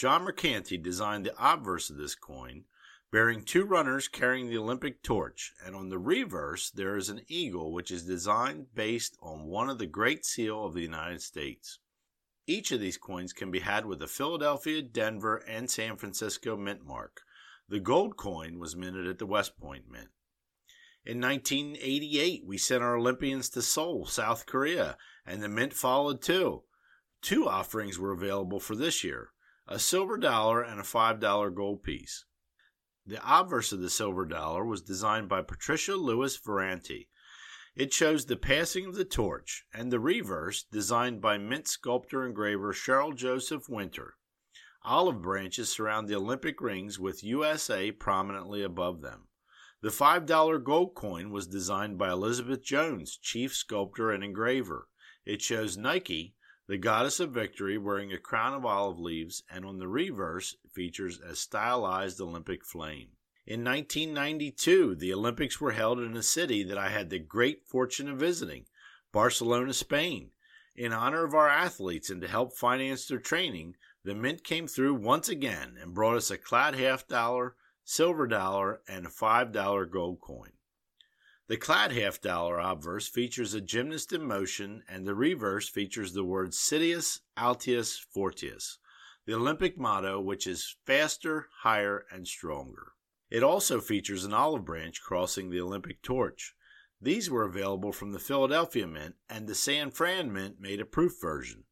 John 0.00 0.24
Mercanti 0.24 0.82
designed 0.82 1.26
the 1.26 1.34
obverse 1.38 1.90
of 1.90 1.98
this 1.98 2.14
coin, 2.14 2.64
bearing 3.12 3.44
two 3.44 3.66
runners 3.66 4.08
carrying 4.08 4.48
the 4.48 4.56
Olympic 4.56 5.02
torch, 5.02 5.52
and 5.62 5.76
on 5.76 5.90
the 5.90 5.98
reverse 5.98 6.70
there 6.70 6.96
is 6.96 7.10
an 7.10 7.20
eagle 7.28 7.70
which 7.70 7.90
is 7.90 8.06
designed 8.06 8.74
based 8.74 9.18
on 9.20 9.44
one 9.44 9.68
of 9.68 9.76
the 9.76 9.86
Great 9.86 10.24
Seal 10.24 10.64
of 10.64 10.72
the 10.72 10.80
United 10.80 11.20
States. 11.20 11.80
Each 12.46 12.72
of 12.72 12.80
these 12.80 12.96
coins 12.96 13.34
can 13.34 13.50
be 13.50 13.58
had 13.58 13.84
with 13.84 13.98
the 13.98 14.06
Philadelphia, 14.06 14.80
Denver, 14.80 15.36
and 15.46 15.70
San 15.70 15.98
Francisco 15.98 16.56
mint 16.56 16.82
mark. 16.82 17.20
The 17.68 17.78
gold 17.78 18.16
coin 18.16 18.58
was 18.58 18.74
minted 18.74 19.06
at 19.06 19.18
the 19.18 19.26
West 19.26 19.58
Point 19.58 19.84
Mint. 19.86 20.08
In 21.04 21.20
1988, 21.20 22.46
we 22.46 22.56
sent 22.56 22.82
our 22.82 22.96
Olympians 22.96 23.50
to 23.50 23.60
Seoul, 23.60 24.06
South 24.06 24.46
Korea, 24.46 24.96
and 25.26 25.42
the 25.42 25.48
Mint 25.50 25.74
followed 25.74 26.22
too. 26.22 26.62
Two 27.20 27.46
offerings 27.46 27.98
were 27.98 28.12
available 28.12 28.60
for 28.60 28.74
this 28.74 29.04
year 29.04 29.32
a 29.72 29.78
silver 29.78 30.16
dollar 30.16 30.62
and 30.62 30.80
a 30.80 30.82
$5 30.82 31.54
gold 31.54 31.84
piece. 31.84 32.24
The 33.06 33.20
obverse 33.24 33.70
of 33.70 33.80
the 33.80 33.88
silver 33.88 34.24
dollar 34.24 34.64
was 34.64 34.82
designed 34.82 35.28
by 35.28 35.42
Patricia 35.42 35.94
Lewis 35.94 36.36
Verani. 36.36 37.06
It 37.76 37.92
shows 37.92 38.26
the 38.26 38.36
passing 38.36 38.86
of 38.86 38.96
the 38.96 39.04
torch, 39.04 39.64
and 39.72 39.92
the 39.92 40.00
reverse, 40.00 40.64
designed 40.64 41.20
by 41.20 41.38
mint 41.38 41.68
sculptor 41.68 42.26
engraver 42.26 42.72
Sherl 42.72 43.14
Joseph 43.14 43.68
Winter. 43.68 44.16
Olive 44.82 45.22
branches 45.22 45.70
surround 45.70 46.08
the 46.08 46.16
Olympic 46.16 46.60
rings 46.60 46.98
with 46.98 47.22
USA 47.22 47.92
prominently 47.92 48.64
above 48.64 49.02
them. 49.02 49.28
The 49.82 49.90
$5 49.90 50.64
gold 50.64 50.96
coin 50.96 51.30
was 51.30 51.46
designed 51.46 51.96
by 51.96 52.10
Elizabeth 52.10 52.64
Jones, 52.64 53.16
chief 53.16 53.54
sculptor 53.54 54.10
and 54.10 54.24
engraver. 54.24 54.88
It 55.24 55.40
shows 55.40 55.76
Nike, 55.76 56.34
the 56.70 56.78
goddess 56.78 57.18
of 57.18 57.32
victory, 57.32 57.76
wearing 57.76 58.12
a 58.12 58.16
crown 58.16 58.54
of 58.54 58.64
olive 58.64 59.00
leaves, 59.00 59.42
and 59.50 59.64
on 59.64 59.78
the 59.78 59.88
reverse 59.88 60.54
features 60.72 61.18
a 61.18 61.34
stylized 61.34 62.20
Olympic 62.20 62.64
flame. 62.64 63.08
In 63.44 63.64
1992, 63.64 64.94
the 64.94 65.12
Olympics 65.12 65.60
were 65.60 65.72
held 65.72 65.98
in 65.98 66.16
a 66.16 66.22
city 66.22 66.62
that 66.62 66.78
I 66.78 66.90
had 66.90 67.10
the 67.10 67.18
great 67.18 67.66
fortune 67.66 68.08
of 68.08 68.20
visiting, 68.20 68.66
Barcelona, 69.10 69.72
Spain. 69.72 70.30
In 70.76 70.92
honor 70.92 71.24
of 71.24 71.34
our 71.34 71.48
athletes 71.48 72.08
and 72.08 72.20
to 72.20 72.28
help 72.28 72.52
finance 72.52 73.08
their 73.08 73.18
training, 73.18 73.74
the 74.04 74.14
Mint 74.14 74.44
came 74.44 74.68
through 74.68 74.94
once 74.94 75.28
again 75.28 75.76
and 75.76 75.92
brought 75.92 76.18
us 76.18 76.30
a 76.30 76.38
clad 76.38 76.76
half 76.76 77.08
dollar, 77.08 77.56
silver 77.84 78.28
dollar, 78.28 78.80
and 78.86 79.06
a 79.06 79.10
$5 79.10 79.90
gold 79.90 80.20
coin. 80.20 80.52
The 81.50 81.56
clad 81.56 81.90
half 81.90 82.20
dollar 82.20 82.60
obverse 82.60 83.08
features 83.08 83.54
a 83.54 83.60
gymnast 83.60 84.12
in 84.12 84.22
motion, 84.22 84.84
and 84.88 85.04
the 85.04 85.16
reverse 85.16 85.68
features 85.68 86.12
the 86.12 86.22
words 86.22 86.56
Citius 86.56 87.22
Altius 87.36 87.98
Fortius, 87.98 88.78
the 89.26 89.34
Olympic 89.34 89.76
motto, 89.76 90.20
which 90.20 90.46
is 90.46 90.76
faster, 90.86 91.48
higher, 91.62 92.06
and 92.12 92.28
stronger. 92.28 92.92
It 93.30 93.42
also 93.42 93.80
features 93.80 94.24
an 94.24 94.32
olive 94.32 94.64
branch 94.64 95.02
crossing 95.02 95.50
the 95.50 95.60
Olympic 95.60 96.02
torch. 96.02 96.54
These 97.00 97.28
were 97.28 97.42
available 97.42 97.90
from 97.90 98.12
the 98.12 98.20
Philadelphia 98.20 98.86
Mint, 98.86 99.16
and 99.28 99.48
the 99.48 99.56
San 99.56 99.90
Fran 99.90 100.32
Mint 100.32 100.60
made 100.60 100.80
a 100.80 100.84
proof 100.84 101.20
version. 101.20 101.64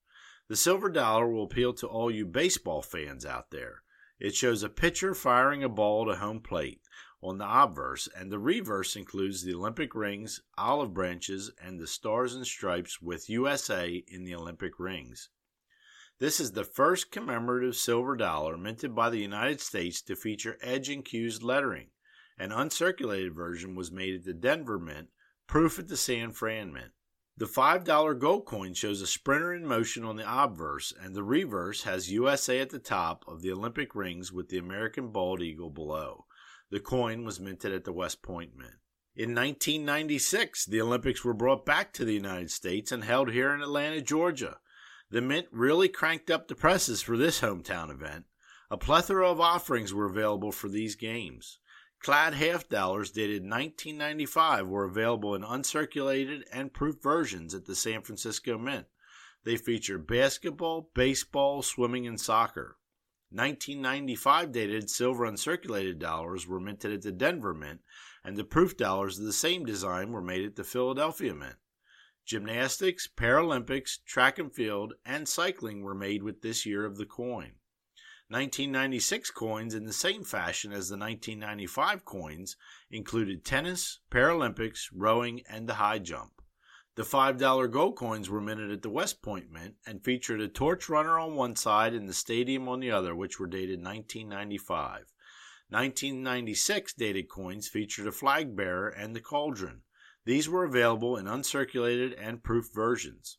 The 0.49 0.57
silver 0.57 0.91
dollar 0.91 1.31
will 1.31 1.45
appeal 1.45 1.73
to 1.75 1.87
all 1.87 2.11
you 2.11 2.27
baseball 2.27 2.83
fans 2.83 3.25
out 3.25 3.53
there. 3.53 3.85
It 4.21 4.35
shows 4.35 4.63
a 4.63 4.69
pitcher 4.69 5.15
firing 5.15 5.63
a 5.63 5.69
ball 5.69 6.07
to 6.07 6.17
home 6.17 6.41
plate 6.41 6.81
on 7.23 7.39
the 7.39 7.49
obverse, 7.49 8.09
and 8.17 8.31
the 8.31 8.39
reverse 8.39 8.97
includes 8.97 9.43
the 9.43 9.55
Olympic 9.55 9.95
rings, 9.95 10.41
olive 10.57 10.93
branches, 10.93 11.51
and 11.61 11.79
the 11.79 11.87
stars 11.87 12.35
and 12.35 12.47
stripes 12.47 13.01
with 13.01 13.31
USA 13.31 14.05
in 14.09 14.25
the 14.25 14.35
Olympic 14.35 14.79
rings. 14.79 15.31
This 16.19 16.41
is 16.41 16.53
the 16.53 16.65
first 16.65 17.13
commemorative 17.13 17.77
silver 17.77 18.17
dollar 18.17 18.57
minted 18.57 18.95
by 18.95 19.09
the 19.09 19.21
United 19.21 19.61
States 19.61 20.03
to 20.03 20.17
feature 20.17 20.59
edge 20.61 20.91
incused 20.91 21.45
lettering. 21.45 21.91
An 22.37 22.51
uncirculated 22.51 23.35
version 23.35 23.77
was 23.77 23.93
made 23.93 24.15
at 24.15 24.25
the 24.25 24.35
Denver 24.35 24.79
Mint, 24.79 25.11
proof 25.47 25.79
at 25.79 25.87
the 25.87 25.97
San 25.97 26.33
Fran 26.33 26.73
Mint. 26.73 26.93
The 27.39 27.47
$5 27.47 28.19
gold 28.19 28.47
coin 28.47 28.75
shows 28.75 29.01
a 29.01 29.07
sprinter 29.07 29.55
in 29.55 29.65
motion 29.65 30.05
on 30.05 30.17
the 30.17 30.25
obverse, 30.27 30.93
and 31.01 31.15
the 31.15 31.23
reverse 31.23 31.85
has 31.85 32.11
USA 32.11 32.59
at 32.59 32.71
the 32.71 32.81
top 32.81 33.25
of 33.29 33.43
the 33.43 33.53
Olympic 33.53 33.95
rings 33.95 34.33
with 34.33 34.49
the 34.49 34.59
American 34.59 35.13
bald 35.13 35.41
eagle 35.41 35.71
below. 35.71 36.27
The 36.71 36.81
coin 36.81 37.25
was 37.25 37.39
minted 37.39 37.73
at 37.73 37.85
the 37.85 37.93
West 37.93 38.23
Point 38.23 38.57
Mint. 38.57 38.81
In 39.15 39.37
1996, 39.37 40.67
the 40.67 40.81
Olympics 40.81 41.25
were 41.25 41.33
brought 41.33 41.65
back 41.65 41.93
to 41.93 42.05
the 42.05 42.15
United 42.15 42.51
States 42.51 42.91
and 42.91 43.05
held 43.05 43.31
here 43.31 43.55
in 43.55 43.63
Atlanta, 43.63 44.01
Georgia. 44.01 44.59
The 45.09 45.21
Mint 45.21 45.47
really 45.53 45.89
cranked 45.89 46.33
up 46.33 46.49
the 46.49 46.57
presses 46.57 47.03
for 47.03 47.17
this 47.17 47.41
hometown 47.41 47.93
event. 47.93 48.25
A 48.69 48.77
plethora 48.77 49.31
of 49.31 49.41
offerings 49.41 49.95
were 49.95 50.07
available 50.07 50.51
for 50.51 50.69
these 50.69 50.97
games. 50.97 51.61
Clad 52.01 52.35
half 52.35 52.69
dollars 52.69 53.11
dated 53.11 53.43
1995 53.43 54.69
were 54.69 54.85
available 54.85 55.35
in 55.35 55.43
uncirculated 55.43 56.45
and 56.53 56.73
proof 56.73 57.03
versions 57.03 57.55
at 57.55 57.67
the 57.67 57.75
San 57.75 58.03
Francisco 58.03 58.57
Mint. 58.57 58.87
They 59.45 59.57
feature 59.57 59.99
basketball, 59.99 60.91
baseball, 60.95 61.63
swimming, 61.63 62.07
and 62.07 62.21
soccer. 62.21 62.79
1995 63.31 64.53
dated 64.53 64.89
silver 64.89 65.25
uncirculated 65.27 65.99
dollars 65.99 66.47
were 66.47 66.61
minted 66.61 66.93
at 66.93 67.03
the 67.03 67.13
Denver 67.13 67.53
Mint, 67.53 67.83
and 68.25 68.37
the 68.37 68.45
proof 68.45 68.77
dollars 68.77 69.19
of 69.19 69.27
the 69.27 69.33
same 69.33 69.67
design 69.67 70.13
were 70.13 70.23
made 70.23 70.45
at 70.45 70.57
the 70.57 70.65
Philadelphia 70.65 71.35
Mint. 71.35 71.57
Gymnastics, 72.25 73.09
Paralympics, 73.09 74.05
track 74.05 74.39
and 74.39 74.55
field, 74.55 74.95
and 75.05 75.29
cycling 75.29 75.83
were 75.83 75.95
made 75.95 76.23
with 76.23 76.43
this 76.43 76.65
year 76.65 76.85
of 76.85 76.97
the 76.97 77.07
coin. 77.07 77.58
1996 78.31 79.31
coins 79.31 79.75
in 79.75 79.87
the 79.87 79.93
same 79.93 80.23
fashion 80.23 80.71
as 80.71 80.91
the 80.91 80.99
1995 80.99 82.05
coins 82.05 82.57
included 82.91 83.43
tennis, 83.43 84.01
Paralympics, 84.11 84.91
rowing, 84.95 85.43
and 85.49 85.67
the 85.67 85.75
high 85.75 85.99
jump. 85.99 86.43
The 86.97 87.05
$5 87.05 87.71
gold 87.71 87.97
coins 87.97 88.29
were 88.29 88.41
minted 88.41 88.71
at 88.71 88.83
the 88.83 88.91
West 88.91 89.23
Point 89.23 89.51
Mint 89.51 89.77
and 89.87 90.05
featured 90.05 90.43
a 90.43 90.49
torch 90.49 90.91
runner 90.91 91.19
on 91.19 91.37
one 91.37 91.57
side 91.57 91.95
and 91.95 92.07
the 92.07 92.13
stadium 92.13 92.69
on 92.69 92.81
the 92.81 92.91
other, 92.91 93.15
which 93.15 93.41
were 93.41 93.47
dated 93.47 93.83
1995. 93.83 95.07
1996 95.71 96.93
dated 96.95 97.29
coins 97.31 97.67
featured 97.69 98.07
a 98.07 98.13
flag 98.13 98.55
bearer 98.55 98.89
and 98.89 99.17
the 99.17 99.21
cauldron. 99.21 99.83
These 100.27 100.51
were 100.51 100.65
available 100.65 101.17
in 101.17 101.27
uncirculated 101.27 102.15
and 102.21 102.43
proof 102.43 102.69
versions. 102.75 103.39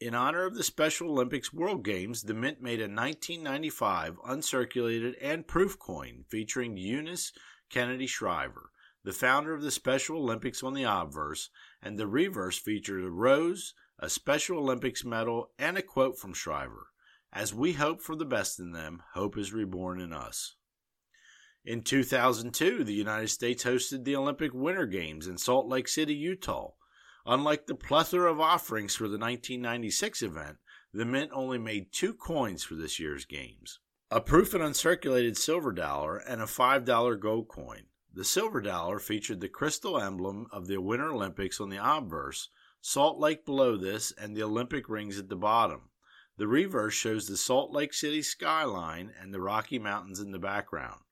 In 0.00 0.14
honor 0.14 0.44
of 0.44 0.54
the 0.54 0.62
Special 0.62 1.10
Olympics 1.10 1.52
World 1.52 1.84
Games, 1.84 2.22
the 2.22 2.32
Mint 2.32 2.62
made 2.62 2.78
a 2.78 2.84
1995 2.84 4.20
uncirculated 4.24 5.16
and 5.20 5.44
proof 5.44 5.76
coin 5.76 6.24
featuring 6.28 6.76
Eunice 6.76 7.32
Kennedy 7.68 8.06
Shriver, 8.06 8.70
the 9.02 9.12
founder 9.12 9.52
of 9.52 9.62
the 9.62 9.72
Special 9.72 10.18
Olympics 10.18 10.62
on 10.62 10.74
the 10.74 10.84
obverse, 10.84 11.50
and 11.82 11.98
the 11.98 12.06
reverse 12.06 12.56
featured 12.56 13.02
a 13.02 13.10
rose, 13.10 13.74
a 13.98 14.08
Special 14.08 14.58
Olympics 14.58 15.04
medal, 15.04 15.50
and 15.58 15.76
a 15.76 15.82
quote 15.82 16.16
from 16.16 16.32
Shriver 16.32 16.92
As 17.32 17.52
we 17.52 17.72
hope 17.72 18.00
for 18.00 18.14
the 18.14 18.24
best 18.24 18.60
in 18.60 18.70
them, 18.70 19.02
hope 19.14 19.36
is 19.36 19.52
reborn 19.52 20.00
in 20.00 20.12
us. 20.12 20.54
In 21.64 21.82
2002, 21.82 22.84
the 22.84 22.94
United 22.94 23.30
States 23.30 23.64
hosted 23.64 24.04
the 24.04 24.14
Olympic 24.14 24.54
Winter 24.54 24.86
Games 24.86 25.26
in 25.26 25.38
Salt 25.38 25.66
Lake 25.66 25.88
City, 25.88 26.14
Utah. 26.14 26.74
Unlike 27.30 27.66
the 27.66 27.74
plethora 27.74 28.32
of 28.32 28.40
offerings 28.40 28.94
for 28.96 29.02
the 29.02 29.18
1996 29.18 30.22
event, 30.22 30.56
the 30.94 31.04
Mint 31.04 31.30
only 31.34 31.58
made 31.58 31.92
two 31.92 32.14
coins 32.14 32.64
for 32.64 32.74
this 32.74 32.98
year's 32.98 33.26
games 33.26 33.80
a 34.10 34.18
proof 34.18 34.54
and 34.54 34.64
uncirculated 34.64 35.36
silver 35.36 35.70
dollar 35.70 36.16
and 36.16 36.40
a 36.40 36.46
$5 36.46 37.20
gold 37.20 37.48
coin. 37.48 37.82
The 38.14 38.24
silver 38.24 38.62
dollar 38.62 38.98
featured 38.98 39.42
the 39.42 39.48
crystal 39.50 40.00
emblem 40.00 40.46
of 40.50 40.68
the 40.68 40.78
Winter 40.78 41.12
Olympics 41.12 41.60
on 41.60 41.68
the 41.68 41.76
obverse, 41.76 42.48
Salt 42.80 43.18
Lake 43.18 43.44
below 43.44 43.76
this, 43.76 44.10
and 44.12 44.34
the 44.34 44.44
Olympic 44.44 44.88
rings 44.88 45.18
at 45.18 45.28
the 45.28 45.36
bottom. 45.36 45.90
The 46.38 46.48
reverse 46.48 46.94
shows 46.94 47.28
the 47.28 47.36
Salt 47.36 47.72
Lake 47.72 47.92
City 47.92 48.22
skyline 48.22 49.12
and 49.20 49.34
the 49.34 49.42
Rocky 49.42 49.78
Mountains 49.78 50.20
in 50.20 50.30
the 50.30 50.38
background. 50.38 51.02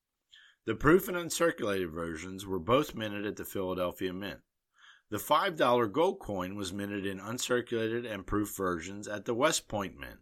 The 0.65 0.77
proof 0.77 1.09
and 1.09 1.17
uncirculated 1.19 1.91
versions 1.91 2.47
were 2.47 2.59
both 2.59 2.95
minted 2.95 3.27
at 3.27 3.37
the 3.37 3.45
Philadelphia 3.45 4.15
Mint. 4.15 4.41
The 5.09 5.19
$5 5.19 5.93
gold 5.93 6.19
coin 6.19 6.57
was 6.57 6.73
minted 6.73 7.07
in 7.07 7.21
uncirculated 7.21 8.05
and 8.05 8.27
proof 8.27 8.57
versions 8.57 9.07
at 9.07 9.25
the 9.25 9.35
West 9.35 9.69
Point 9.69 9.97
Mint. 9.97 10.19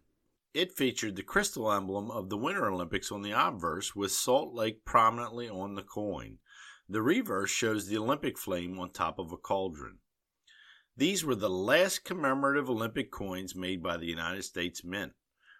It 0.53 0.71
featured 0.71 1.15
the 1.15 1.23
crystal 1.23 1.71
emblem 1.71 2.11
of 2.11 2.29
the 2.29 2.37
Winter 2.37 2.67
Olympics 2.69 3.11
on 3.11 3.23
the 3.23 3.31
obverse 3.31 3.95
with 3.95 4.11
Salt 4.11 4.53
Lake 4.53 4.85
prominently 4.85 5.49
on 5.49 5.73
the 5.73 5.81
coin. 5.81 6.37
The 6.87 7.01
reverse 7.01 7.49
shows 7.49 7.87
the 7.87 7.97
Olympic 7.97 8.37
flame 8.37 8.79
on 8.79 8.91
top 8.91 9.17
of 9.17 9.31
a 9.31 9.37
cauldron. 9.37 9.97
These 10.95 11.25
were 11.25 11.35
the 11.35 11.49
last 11.49 12.05
commemorative 12.05 12.69
Olympic 12.69 13.11
coins 13.11 13.55
made 13.55 13.81
by 13.81 13.97
the 13.97 14.05
United 14.05 14.43
States 14.43 14.83
Mint. 14.83 15.13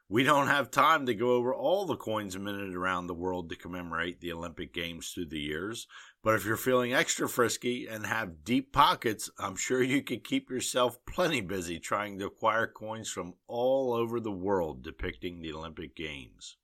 We 0.07 0.21
don't 0.21 0.47
have 0.47 0.69
time 0.69 1.07
to 1.07 1.15
go 1.15 1.31
over 1.31 1.51
all 1.51 1.87
the 1.87 1.95
coins 1.95 2.37
minted 2.37 2.75
around 2.75 3.07
the 3.07 3.15
world 3.15 3.49
to 3.49 3.55
commemorate 3.55 4.21
the 4.21 4.31
Olympic 4.33 4.71
Games 4.71 5.09
through 5.09 5.29
the 5.29 5.39
years, 5.39 5.87
but 6.21 6.35
if 6.35 6.45
you're 6.45 6.57
feeling 6.57 6.93
extra 6.93 7.27
frisky 7.27 7.87
and 7.87 8.05
have 8.05 8.43
deep 8.43 8.71
pockets, 8.71 9.31
I'm 9.39 9.55
sure 9.55 9.81
you 9.81 10.03
could 10.03 10.23
keep 10.23 10.51
yourself 10.51 11.03
plenty 11.07 11.41
busy 11.41 11.79
trying 11.79 12.19
to 12.19 12.27
acquire 12.27 12.67
coins 12.67 13.09
from 13.09 13.33
all 13.47 13.93
over 13.93 14.19
the 14.19 14.31
world 14.31 14.83
depicting 14.83 15.41
the 15.41 15.53
Olympic 15.53 15.95
Games. 15.95 16.57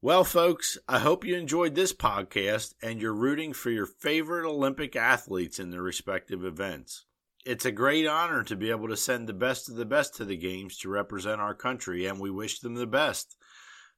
Well, 0.00 0.22
folks, 0.22 0.78
I 0.86 1.00
hope 1.00 1.24
you 1.24 1.34
enjoyed 1.34 1.74
this 1.74 1.92
podcast 1.92 2.74
and 2.80 3.02
you're 3.02 3.12
rooting 3.12 3.54
for 3.54 3.70
your 3.70 3.86
favorite 3.86 4.48
Olympic 4.48 4.94
athletes 4.94 5.58
in 5.58 5.70
their 5.70 5.82
respective 5.82 6.44
events. 6.44 7.06
It's 7.48 7.64
a 7.64 7.72
great 7.72 8.06
honor 8.06 8.42
to 8.42 8.56
be 8.56 8.68
able 8.68 8.88
to 8.88 8.96
send 8.98 9.26
the 9.26 9.32
best 9.32 9.70
of 9.70 9.76
the 9.76 9.86
best 9.86 10.14
to 10.16 10.26
the 10.26 10.36
games 10.36 10.76
to 10.80 10.90
represent 10.90 11.40
our 11.40 11.54
country, 11.54 12.04
and 12.04 12.20
we 12.20 12.30
wish 12.30 12.58
them 12.58 12.74
the 12.74 12.86
best. 12.86 13.36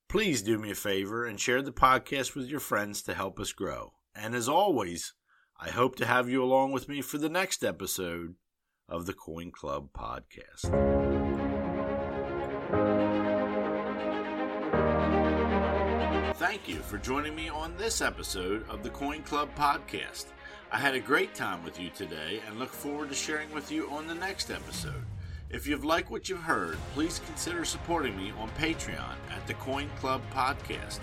Please 0.09 0.41
do 0.41 0.57
me 0.57 0.71
a 0.71 0.75
favor 0.77 1.27
and 1.27 1.41
share 1.41 1.61
the 1.61 1.73
podcast 1.73 2.37
with 2.37 2.47
your 2.47 2.61
friends 2.61 3.03
to 3.03 3.13
help 3.13 3.41
us 3.41 3.51
grow. 3.51 3.95
And 4.15 4.37
as 4.37 4.49
always, 4.49 5.15
I 5.59 5.71
hope 5.71 5.97
to 5.97 6.07
have 6.07 6.29
you 6.29 6.45
along 6.45 6.71
with 6.71 6.89
me 6.89 7.03
for 7.03 7.19
the 7.19 7.29
next 7.29 7.65
episode 7.65 8.37
of 8.89 9.07
the 9.07 9.15
Coin 9.15 9.51
Club 9.51 9.89
podcast. 9.93 10.71
Thank 16.37 16.69
you 16.69 16.77
for 16.77 16.99
joining 16.99 17.35
me 17.35 17.49
on 17.49 17.77
this 17.77 18.01
episode 18.01 18.65
of 18.69 18.85
the 18.85 18.91
Coin 18.91 19.25
Club 19.25 19.49
podcast. 19.57 20.27
I 20.73 20.79
had 20.79 20.95
a 20.95 21.01
great 21.01 21.35
time 21.35 21.65
with 21.65 21.81
you 21.81 21.91
today 21.91 22.41
and 22.47 22.61
look 22.61 22.73
forward 22.73 23.09
to 23.09 23.15
sharing 23.17 23.53
with 23.53 23.73
you 23.73 23.91
on 23.91 24.07
the 24.07 24.15
next 24.15 24.53
episode. 24.53 25.03
If 25.51 25.67
you've 25.67 25.85
liked 25.85 26.13
what 26.13 26.29
you've 26.29 26.45
heard, 26.45 26.79
please 26.95 27.21
consider 27.27 27.65
supporting 27.65 28.17
me 28.17 28.33
on 28.39 28.51
Patreon 28.51 29.17
at 29.35 29.45
the 29.49 29.55
Coin 29.55 29.91
Club 29.99 30.23
Podcast. 30.33 31.01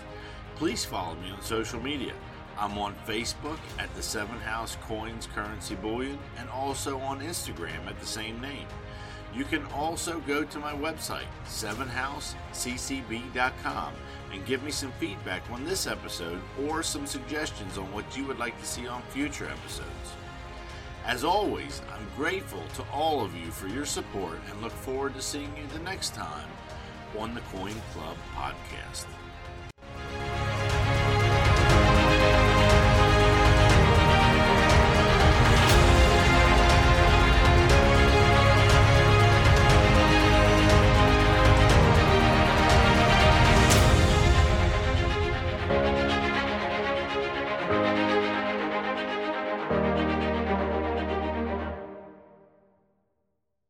Please 0.55 0.85
follow 0.85 1.15
me 1.15 1.31
on 1.31 1.41
social 1.41 1.81
media. 1.81 2.13
I'm 2.57 2.77
on 2.77 2.95
Facebook 3.05 3.59
at 3.77 3.93
the 3.93 4.01
Seven 4.01 4.37
House 4.37 4.77
Coins 4.83 5.27
Currency 5.35 5.75
Bullion 5.75 6.17
and 6.37 6.47
also 6.49 6.99
on 6.99 7.19
Instagram 7.19 7.87
at 7.87 7.99
the 7.99 8.05
same 8.05 8.39
name. 8.39 8.67
You 9.37 9.45
can 9.45 9.65
also 9.67 10.19
go 10.21 10.43
to 10.43 10.59
my 10.59 10.73
website, 10.73 11.27
sevenhouseccb.com, 11.45 13.93
and 14.33 14.45
give 14.47 14.63
me 14.63 14.71
some 14.71 14.91
feedback 14.93 15.43
on 15.51 15.63
this 15.63 15.85
episode 15.85 16.41
or 16.67 16.81
some 16.81 17.05
suggestions 17.05 17.77
on 17.77 17.93
what 17.93 18.17
you 18.17 18.25
would 18.25 18.39
like 18.39 18.59
to 18.59 18.65
see 18.65 18.87
on 18.87 19.03
future 19.03 19.45
episodes. 19.45 20.15
As 21.05 21.23
always, 21.23 21.83
I'm 21.93 22.07
grateful 22.15 22.63
to 22.77 22.83
all 22.91 23.23
of 23.23 23.35
you 23.35 23.51
for 23.51 23.67
your 23.67 23.85
support 23.85 24.39
and 24.49 24.59
look 24.59 24.71
forward 24.71 25.13
to 25.13 25.21
seeing 25.21 25.55
you 25.55 25.67
the 25.71 25.83
next 25.83 26.15
time 26.15 26.49
on 27.15 27.35
the 27.35 27.41
Coin 27.41 27.75
Club 27.93 28.17
podcast. 28.35 29.05